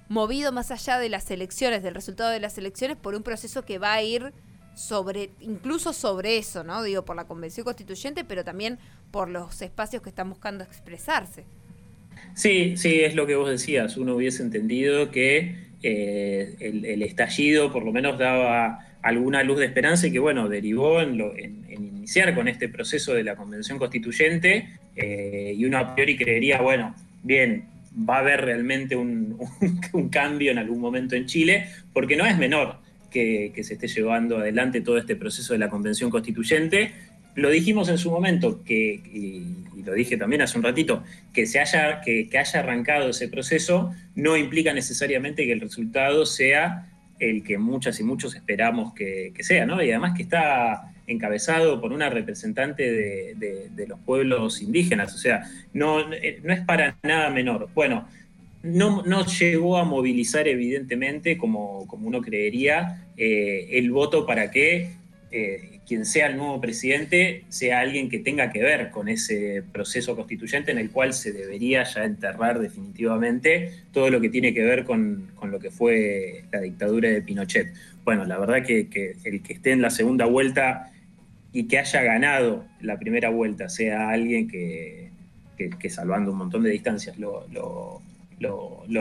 movido 0.08 0.52
más 0.52 0.70
allá 0.70 0.98
de 0.98 1.08
las 1.08 1.30
elecciones, 1.30 1.82
del 1.82 1.94
resultado 1.94 2.30
de 2.30 2.40
las 2.40 2.58
elecciones, 2.58 2.96
por 2.96 3.14
un 3.14 3.22
proceso 3.22 3.64
que 3.64 3.78
va 3.78 3.92
a 3.92 4.02
ir 4.02 4.32
sobre, 4.78 5.30
incluso 5.40 5.92
sobre 5.92 6.38
eso, 6.38 6.62
¿no? 6.62 6.82
Digo, 6.84 7.04
por 7.04 7.16
la 7.16 7.24
convención 7.24 7.64
constituyente, 7.64 8.22
pero 8.24 8.44
también 8.44 8.78
por 9.10 9.28
los 9.28 9.60
espacios 9.60 10.02
que 10.02 10.08
están 10.08 10.30
buscando 10.30 10.62
expresarse. 10.62 11.44
Sí, 12.34 12.76
sí, 12.76 13.00
es 13.00 13.16
lo 13.16 13.26
que 13.26 13.34
vos 13.34 13.50
decías. 13.50 13.96
Uno 13.96 14.14
hubiese 14.14 14.42
entendido 14.42 15.10
que 15.10 15.56
eh, 15.82 16.54
el, 16.60 17.02
estallido 17.02 17.72
por 17.72 17.84
lo 17.84 17.92
menos 17.92 18.18
daba 18.18 18.86
alguna 19.02 19.42
luz 19.42 19.58
de 19.58 19.66
esperanza 19.66 20.06
y 20.06 20.12
que, 20.12 20.20
bueno, 20.20 20.48
derivó 20.48 21.00
en, 21.00 21.64
iniciar 21.68 22.36
con 22.36 22.46
este 22.46 22.68
proceso 22.68 23.14
de 23.14 23.24
la 23.24 23.34
Convención 23.34 23.78
Constituyente 23.78 24.68
eh, 24.94 25.54
y 25.56 25.64
uno 25.64 25.78
a 25.78 25.94
priori 25.94 26.16
creería, 26.16 26.60
bueno, 26.60 26.94
bien, 27.24 27.64
va 28.08 28.18
a 28.18 28.20
haber 28.20 28.44
realmente 28.44 28.94
un, 28.94 29.38
cambio 30.12 30.52
en 30.52 30.58
algún 30.58 30.78
momento 30.78 31.16
en 31.16 31.26
Chile, 31.26 31.66
porque 31.92 32.16
no 32.16 32.24
es 32.24 32.38
menor 32.38 32.87
que, 33.10 33.52
se 33.62 33.74
esté 33.74 33.88
llevando 33.88 34.38
adelante 34.38 34.80
todo 34.80 34.98
este 34.98 35.16
proceso 35.16 35.52
de 35.52 35.58
la 35.58 35.68
Convención 35.68 36.10
Constituyente. 36.10 36.92
Lo 37.34 37.50
dijimos 37.50 37.88
en 37.88 37.98
su 37.98 38.10
momento, 38.10 38.62
que, 38.64 38.94
y, 38.94 39.82
lo 39.82 39.94
dije 39.94 40.16
también 40.16 40.42
hace 40.42 40.58
un 40.58 40.64
ratito, 40.64 41.02
que, 41.32 41.46
se 41.46 41.60
haya, 41.60 42.00
que, 42.00 42.28
que 42.28 42.38
haya 42.38 42.60
arrancado 42.60 43.10
ese 43.10 43.28
proceso 43.28 43.92
no 44.14 44.36
implica 44.36 44.74
necesariamente 44.74 45.46
que 45.46 45.52
el 45.52 45.60
resultado 45.60 46.26
sea 46.26 46.88
el 47.18 47.42
que 47.42 47.58
muchas 47.58 47.98
y 48.00 48.04
muchos 48.04 48.34
esperamos 48.34 48.94
que, 48.94 49.32
sea, 49.40 49.66
¿no? 49.66 49.82
Y 49.82 49.90
además 49.90 50.14
que 50.16 50.22
está 50.22 50.92
encabezado 51.06 51.80
por 51.80 51.92
una 51.92 52.10
representante 52.10 52.90
de, 53.34 53.86
los 53.86 53.98
pueblos 54.00 54.62
indígenas, 54.62 55.14
o 55.14 55.18
sea, 55.18 55.44
no, 55.72 56.06
no, 56.08 56.14
es 56.14 56.60
para 56.66 56.96
nada 57.02 57.30
menor. 57.30 57.70
Bueno, 57.74 58.06
no, 58.62 59.26
llegó 59.26 59.78
a 59.78 59.84
movilizar 59.84 60.48
evidentemente, 60.48 61.36
como, 61.36 61.86
como 61.86 62.08
uno 62.08 62.20
creería, 62.20 63.06
eh, 63.16 63.68
el 63.72 63.90
voto 63.90 64.26
para 64.26 64.50
que 64.50 64.90
eh, 65.30 65.80
quien 65.88 66.04
sea 66.04 66.26
el 66.26 66.36
nuevo 66.36 66.60
presidente 66.60 67.44
sea 67.48 67.80
alguien 67.80 68.10
que 68.10 68.18
tenga 68.18 68.50
que 68.50 68.62
ver 68.62 68.90
con 68.90 69.08
ese 69.08 69.62
proceso 69.72 70.14
constituyente 70.14 70.70
en 70.70 70.78
el 70.78 70.90
cual 70.90 71.14
se 71.14 71.32
debería 71.32 71.82
ya 71.84 72.04
enterrar 72.04 72.58
definitivamente 72.58 73.72
todo 73.92 74.10
lo 74.10 74.20
que 74.20 74.28
tiene 74.28 74.52
que 74.52 74.62
ver 74.62 74.84
con, 74.84 75.30
lo 75.42 75.58
que 75.58 75.70
fue 75.70 76.44
la 76.52 76.60
dictadura 76.60 77.08
de 77.08 77.22
Pinochet. 77.22 77.72
Bueno, 78.04 78.26
la 78.26 78.38
verdad 78.38 78.64
que, 78.64 79.16
el 79.24 79.42
que 79.42 79.52
esté 79.54 79.72
en 79.72 79.80
la 79.80 79.90
segunda 79.90 80.26
vuelta 80.26 80.92
y 81.52 81.68
que 81.68 81.78
haya 81.78 82.02
ganado 82.02 82.66
la 82.80 82.98
primera 82.98 83.30
vuelta 83.30 83.70
sea 83.70 84.10
alguien 84.10 84.46
que, 84.48 85.10
salvando 85.88 86.32
un 86.32 86.38
montón 86.38 86.62
de 86.62 86.70
distancias 86.70 87.18
lo, 87.18 88.02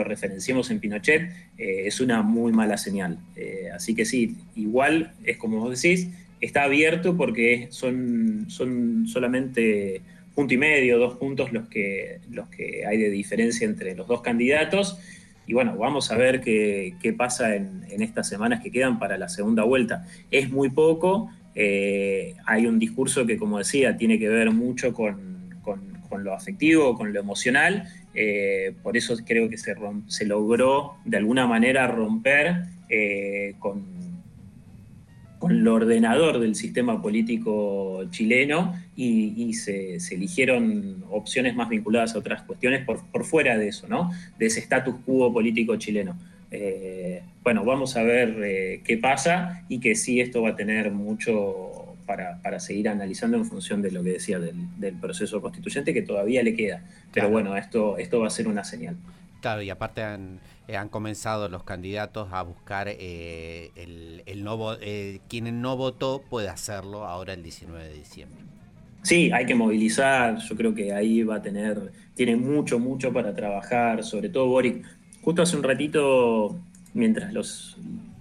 referenciemos 0.04 0.70
en 0.70 0.80
Pinochet, 0.80 1.30
eh, 1.56 1.82
es 1.86 2.00
una 2.00 2.22
muy 2.22 2.52
mala 2.52 2.76
señal. 2.76 3.18
Eh, 3.36 3.68
así 3.74 3.94
que 3.94 4.04
sí, 4.04 4.36
igual 4.56 5.12
es 5.24 5.36
como 5.36 5.58
vos 5.58 5.80
decís, 5.80 6.08
está 6.40 6.64
abierto 6.64 7.16
porque 7.16 7.68
son, 7.70 8.46
son 8.48 9.06
solamente 9.06 10.02
punto 10.34 10.54
y 10.54 10.56
medio, 10.56 10.98
dos 10.98 11.14
puntos 11.14 11.52
los 11.52 11.66
que, 11.68 12.20
los 12.30 12.48
que 12.48 12.86
hay 12.86 12.96
de 12.98 13.10
diferencia 13.10 13.66
entre 13.66 13.94
los 13.96 14.06
dos 14.06 14.22
candidatos. 14.22 14.98
Y 15.48 15.54
bueno, 15.54 15.76
vamos 15.76 16.12
a 16.12 16.16
ver 16.16 16.40
qué, 16.42 17.14
pasa 17.16 17.56
en, 17.56 17.82
estas 18.00 18.28
semanas 18.28 18.62
que 18.62 18.70
quedan 18.70 18.98
para 18.98 19.18
la 19.18 19.28
segunda 19.28 19.64
vuelta. 19.64 20.06
Es 20.30 20.50
muy 20.50 20.70
poco, 20.70 21.30
eh, 21.54 22.36
hay 22.46 22.66
un 22.66 22.78
discurso 22.78 23.26
que, 23.26 23.36
como 23.36 23.58
decía, 23.58 23.96
tiene 23.96 24.18
que 24.18 24.28
ver 24.28 24.50
mucho 24.50 24.92
con, 24.92 25.27
lo 26.16 26.34
afectivo, 26.34 26.96
con 26.96 27.12
lo 27.12 27.20
emocional. 27.20 27.84
Eh, 28.14 28.74
por 28.82 28.96
eso 28.96 29.16
creo 29.26 29.48
que 29.48 29.58
se, 29.58 29.74
se, 30.06 30.26
logró 30.26 30.96
de 31.04 31.16
alguna 31.16 31.46
manera 31.46 31.86
romper 31.86 32.64
con, 33.58 33.98
con 35.38 35.62
lo 35.62 35.74
ordenador 35.74 36.40
del 36.40 36.54
sistema 36.54 37.00
político 37.00 38.04
chileno 38.10 38.74
y, 38.96 39.52
se, 39.54 39.98
eligieron 40.10 41.04
opciones 41.10 41.54
más 41.54 41.68
vinculadas 41.68 42.14
a 42.14 42.18
otras 42.18 42.42
cuestiones 42.42 42.84
por, 42.84 43.04
por 43.10 43.24
fuera 43.24 43.56
de 43.56 43.68
eso, 43.68 43.86
¿no? 43.88 44.10
De 44.38 44.46
ese 44.46 44.60
status 44.60 44.96
quo 45.04 45.32
político 45.32 45.76
chileno. 45.76 46.18
Eh, 46.50 47.22
bueno, 47.42 47.64
vamos 47.64 47.96
a 47.96 48.02
ver 48.02 48.36
eh, 48.42 48.80
qué 48.84 48.96
pasa 48.96 49.64
y 49.68 49.80
que 49.80 49.94
sí 49.94 50.20
esto 50.20 50.42
va 50.42 50.50
a 50.50 50.56
tener 50.56 50.90
mucho 50.90 51.77
para, 52.08 52.58
seguir 52.58 52.88
analizando 52.88 53.36
en 53.36 53.44
función 53.44 53.82
de 53.82 53.92
lo 53.92 54.02
que 54.02 54.10
decía 54.10 54.40
del, 54.40 54.94
proceso 55.00 55.40
constituyente 55.40 55.94
que 55.94 56.02
todavía 56.02 56.42
le 56.42 56.56
queda. 56.56 56.82
Pero 57.12 57.30
bueno, 57.30 57.56
esto, 57.56 57.98
esto 57.98 58.18
va 58.18 58.26
a 58.26 58.30
ser 58.30 58.48
una 58.48 58.64
señal. 58.64 58.96
Claro, 59.40 59.62
y 59.62 59.70
aparte 59.70 60.02
han, 60.02 60.40
eh, 60.66 60.76
han 60.76 60.88
comenzado 60.88 61.48
los 61.48 61.62
candidatos 61.62 62.32
a 62.32 62.42
buscar 62.42 62.88
el, 62.88 64.24
el 64.26 64.42
no, 64.42 64.76
quien 65.28 65.60
no 65.62 65.76
votó 65.76 66.24
puede 66.28 66.48
hacerlo 66.48 67.04
ahora 67.04 67.34
el 67.34 67.44
19 67.44 67.84
de 67.86 67.94
diciembre. 67.94 68.40
Sí, 69.02 69.30
hay 69.32 69.46
que 69.46 69.54
movilizar, 69.54 70.38
yo 70.38 70.56
creo 70.56 70.74
que 70.74 70.92
ahí 70.92 71.22
va 71.22 71.36
a 71.36 71.42
tener, 71.42 71.92
tiene 72.14 72.34
mucho, 72.34 72.80
mucho 72.80 73.12
para 73.12 73.32
trabajar, 73.32 74.02
sobre 74.02 74.28
todo 74.28 74.48
Boric 74.48 74.84
Justo 75.28 75.42
hace 75.42 75.56
un 75.56 75.62
ratito, 75.62 76.58
mientras 76.94 77.32
los, 77.34 77.76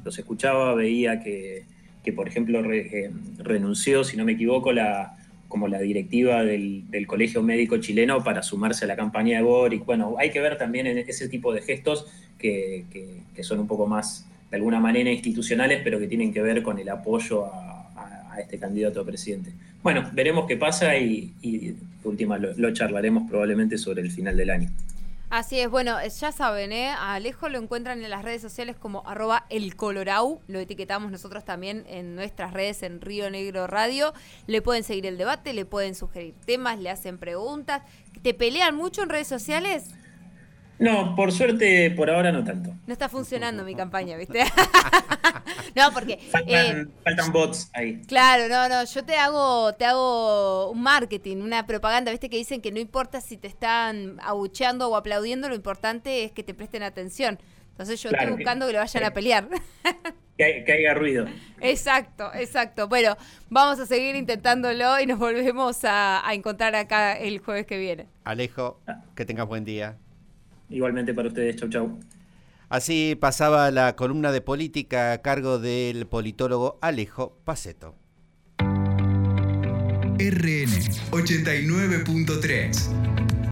escuchaba, 0.06 0.73
veía 0.73 1.21
que, 1.21 1.63
por 2.13 2.28
ejemplo, 2.28 2.63
eh, 2.72 3.12
renunció, 3.38 4.04
si 4.04 4.17
no 4.17 4.26
me 4.26 4.34
equivoco, 4.34 4.72
la, 4.72 5.17
como 5.48 5.67
la 5.67 5.80
directiva 5.80 6.43
del, 6.43 6.86
Colegio 7.08 7.41
Médico 7.41 7.78
Chileno 7.78 8.24
para 8.24 8.43
sumarse 8.43 8.86
a 8.86 8.88
la 8.88 8.96
campaña 8.96 9.38
de 9.38 9.43
Boric. 9.43 9.86
Bueno, 9.86 10.15
hay 10.20 10.32
que 10.32 10.41
ver 10.41 10.58
también 10.58 10.88
ese 10.88 11.30
tipo 11.30 11.54
de 11.54 11.62
gestos 11.62 12.06
que, 12.38 12.86
son 13.41 13.60
un 13.60 13.67
poco 13.67 13.88
más, 13.88 14.26
de 14.50 14.58
alguna 14.58 14.80
manera, 14.80 15.12
institucionales, 15.12 15.82
pero 15.84 16.00
que 16.00 16.08
tienen 16.08 16.34
que 16.34 16.41
ver 16.41 16.63
con 16.63 16.80
el 16.80 16.89
apoyo 16.89 17.46
a, 17.46 17.74
este 18.39 18.60
candidato 18.60 19.02
a 19.02 19.06
presidente. 19.06 19.52
Bueno, 19.82 20.12
veremos 20.13 20.46
qué 20.48 20.58
pasa 20.58 20.96
y, 20.96 21.34
y 21.41 21.74
última 22.04 22.38
lo 22.38 22.72
charlaremos 22.72 23.28
probablemente 23.28 23.80
sobre 23.80 24.04
el 24.04 24.12
final 24.12 24.38
del 24.38 24.52
año. 24.52 24.70
Así 25.30 25.60
es, 25.60 25.70
bueno, 25.70 25.98
ya 26.08 26.32
saben, 26.32 26.72
¿eh? 26.72 26.88
a 26.88 27.16
Alejo 27.16 27.50
lo 27.50 27.58
encuentran 27.58 28.02
en 28.02 28.10
las 28.10 28.24
redes 28.24 28.42
sociales 28.42 28.78
como 28.78 29.06
arroba 29.06 29.46
el 29.50 29.76
Colorau, 29.76 30.42
lo 30.48 30.58
etiquetamos 30.58 31.12
nosotros 31.12 31.44
también 31.44 31.84
en 31.90 32.16
nuestras 32.16 32.54
redes 32.54 32.82
en 32.82 33.02
Río 33.02 33.30
Negro 33.30 33.68
Radio, 33.68 34.13
le 34.46 34.62
pueden 34.62 34.86
seguir 34.86 35.06
el 35.06 35.18
debate, 35.18 35.52
le 35.52 35.66
pueden 35.66 35.96
sugerir 35.96 36.34
temas, 36.46 36.80
le 36.80 36.90
hacen 36.90 37.18
preguntas, 37.18 37.82
¿te 38.22 38.34
pelean 38.34 38.78
mucho 38.78 39.04
en 39.04 39.10
redes 39.10 39.28
sociales? 39.28 39.90
No, 40.80 41.16
por 41.16 41.32
suerte, 41.32 41.92
por 41.92 42.10
ahora 42.10 42.32
no 42.32 42.44
tanto. 42.44 42.72
No 42.86 42.94
está 42.94 43.10
funcionando 43.10 43.63
mi 43.63 43.74
campaña, 43.74 44.16
¿viste? 44.16 44.44
no, 45.76 45.92
porque... 45.92 46.20
Eh, 46.46 46.86
faltan, 47.04 47.32
bots 47.32 47.70
ahí. 47.74 48.02
Claro, 48.08 48.48
no, 48.48 48.70
no, 48.70 48.84
yo 48.86 49.04
te 49.04 49.16
hago, 49.16 49.74
te 49.74 49.86
hago 49.86 50.70
un 50.70 50.82
marketing, 50.82 51.38
una 51.38 51.66
propaganda, 51.66 52.12
¿viste? 52.12 52.30
Que 52.30 52.38
dicen 52.38 52.62
que 52.62 52.72
no 52.72 52.80
importa 52.80 53.22
si 53.22 53.38
te 53.38 53.48
están 53.48 54.20
abucheando 54.22 54.88
o 54.90 54.96
aplaudiendo, 54.96 55.50
lo 55.50 55.56
importante 55.56 56.24
es 56.24 56.32
que 56.32 56.44
te 56.44 56.54
presten 56.54 56.84
atención. 56.84 57.40
Entonces 57.72 58.02
yo 58.02 58.10
estoy 58.10 58.32
buscando 58.32 58.68
que, 58.68 58.74
lo 58.74 58.80
vayan 58.80 59.04
a 59.04 59.12
pelear. 59.12 59.48
Que, 60.38 60.72
haya 60.72 60.94
ruido. 60.94 61.26
Exacto, 61.62 62.30
exacto. 62.36 62.88
Bueno, 62.88 63.18
vamos 63.50 63.80
a 63.80 63.88
seguir 63.88 64.16
intentándolo 64.16 65.00
y 65.00 65.08
nos 65.08 65.18
volvemos 65.18 65.84
a, 65.84 66.28
a 66.28 66.36
encontrar 66.36 66.76
acá 66.76 67.13
el 67.13 67.40
jueves 67.40 67.66
que 67.66 67.80
viene. 67.80 68.06
Alejo, 68.24 68.80
que 69.16 69.26
tengas 69.26 69.48
buen 69.48 69.66
día. 69.66 69.98
Igualmente 70.70 71.14
para 71.14 71.30
ustedes, 71.30 71.56
chau 71.56 71.70
chau. 71.70 71.98
Así 72.70 73.18
pasaba 73.20 73.72
la 73.72 73.96
columna 73.96 74.32
de 74.32 74.42
política 74.42 75.14
a 75.14 75.22
cargo 75.22 75.60
del 75.60 76.08
politólogo 76.08 76.78
Alejo 76.82 77.38
Paceto. 77.46 77.96
RN 80.20 80.72
89.3 81.12 83.27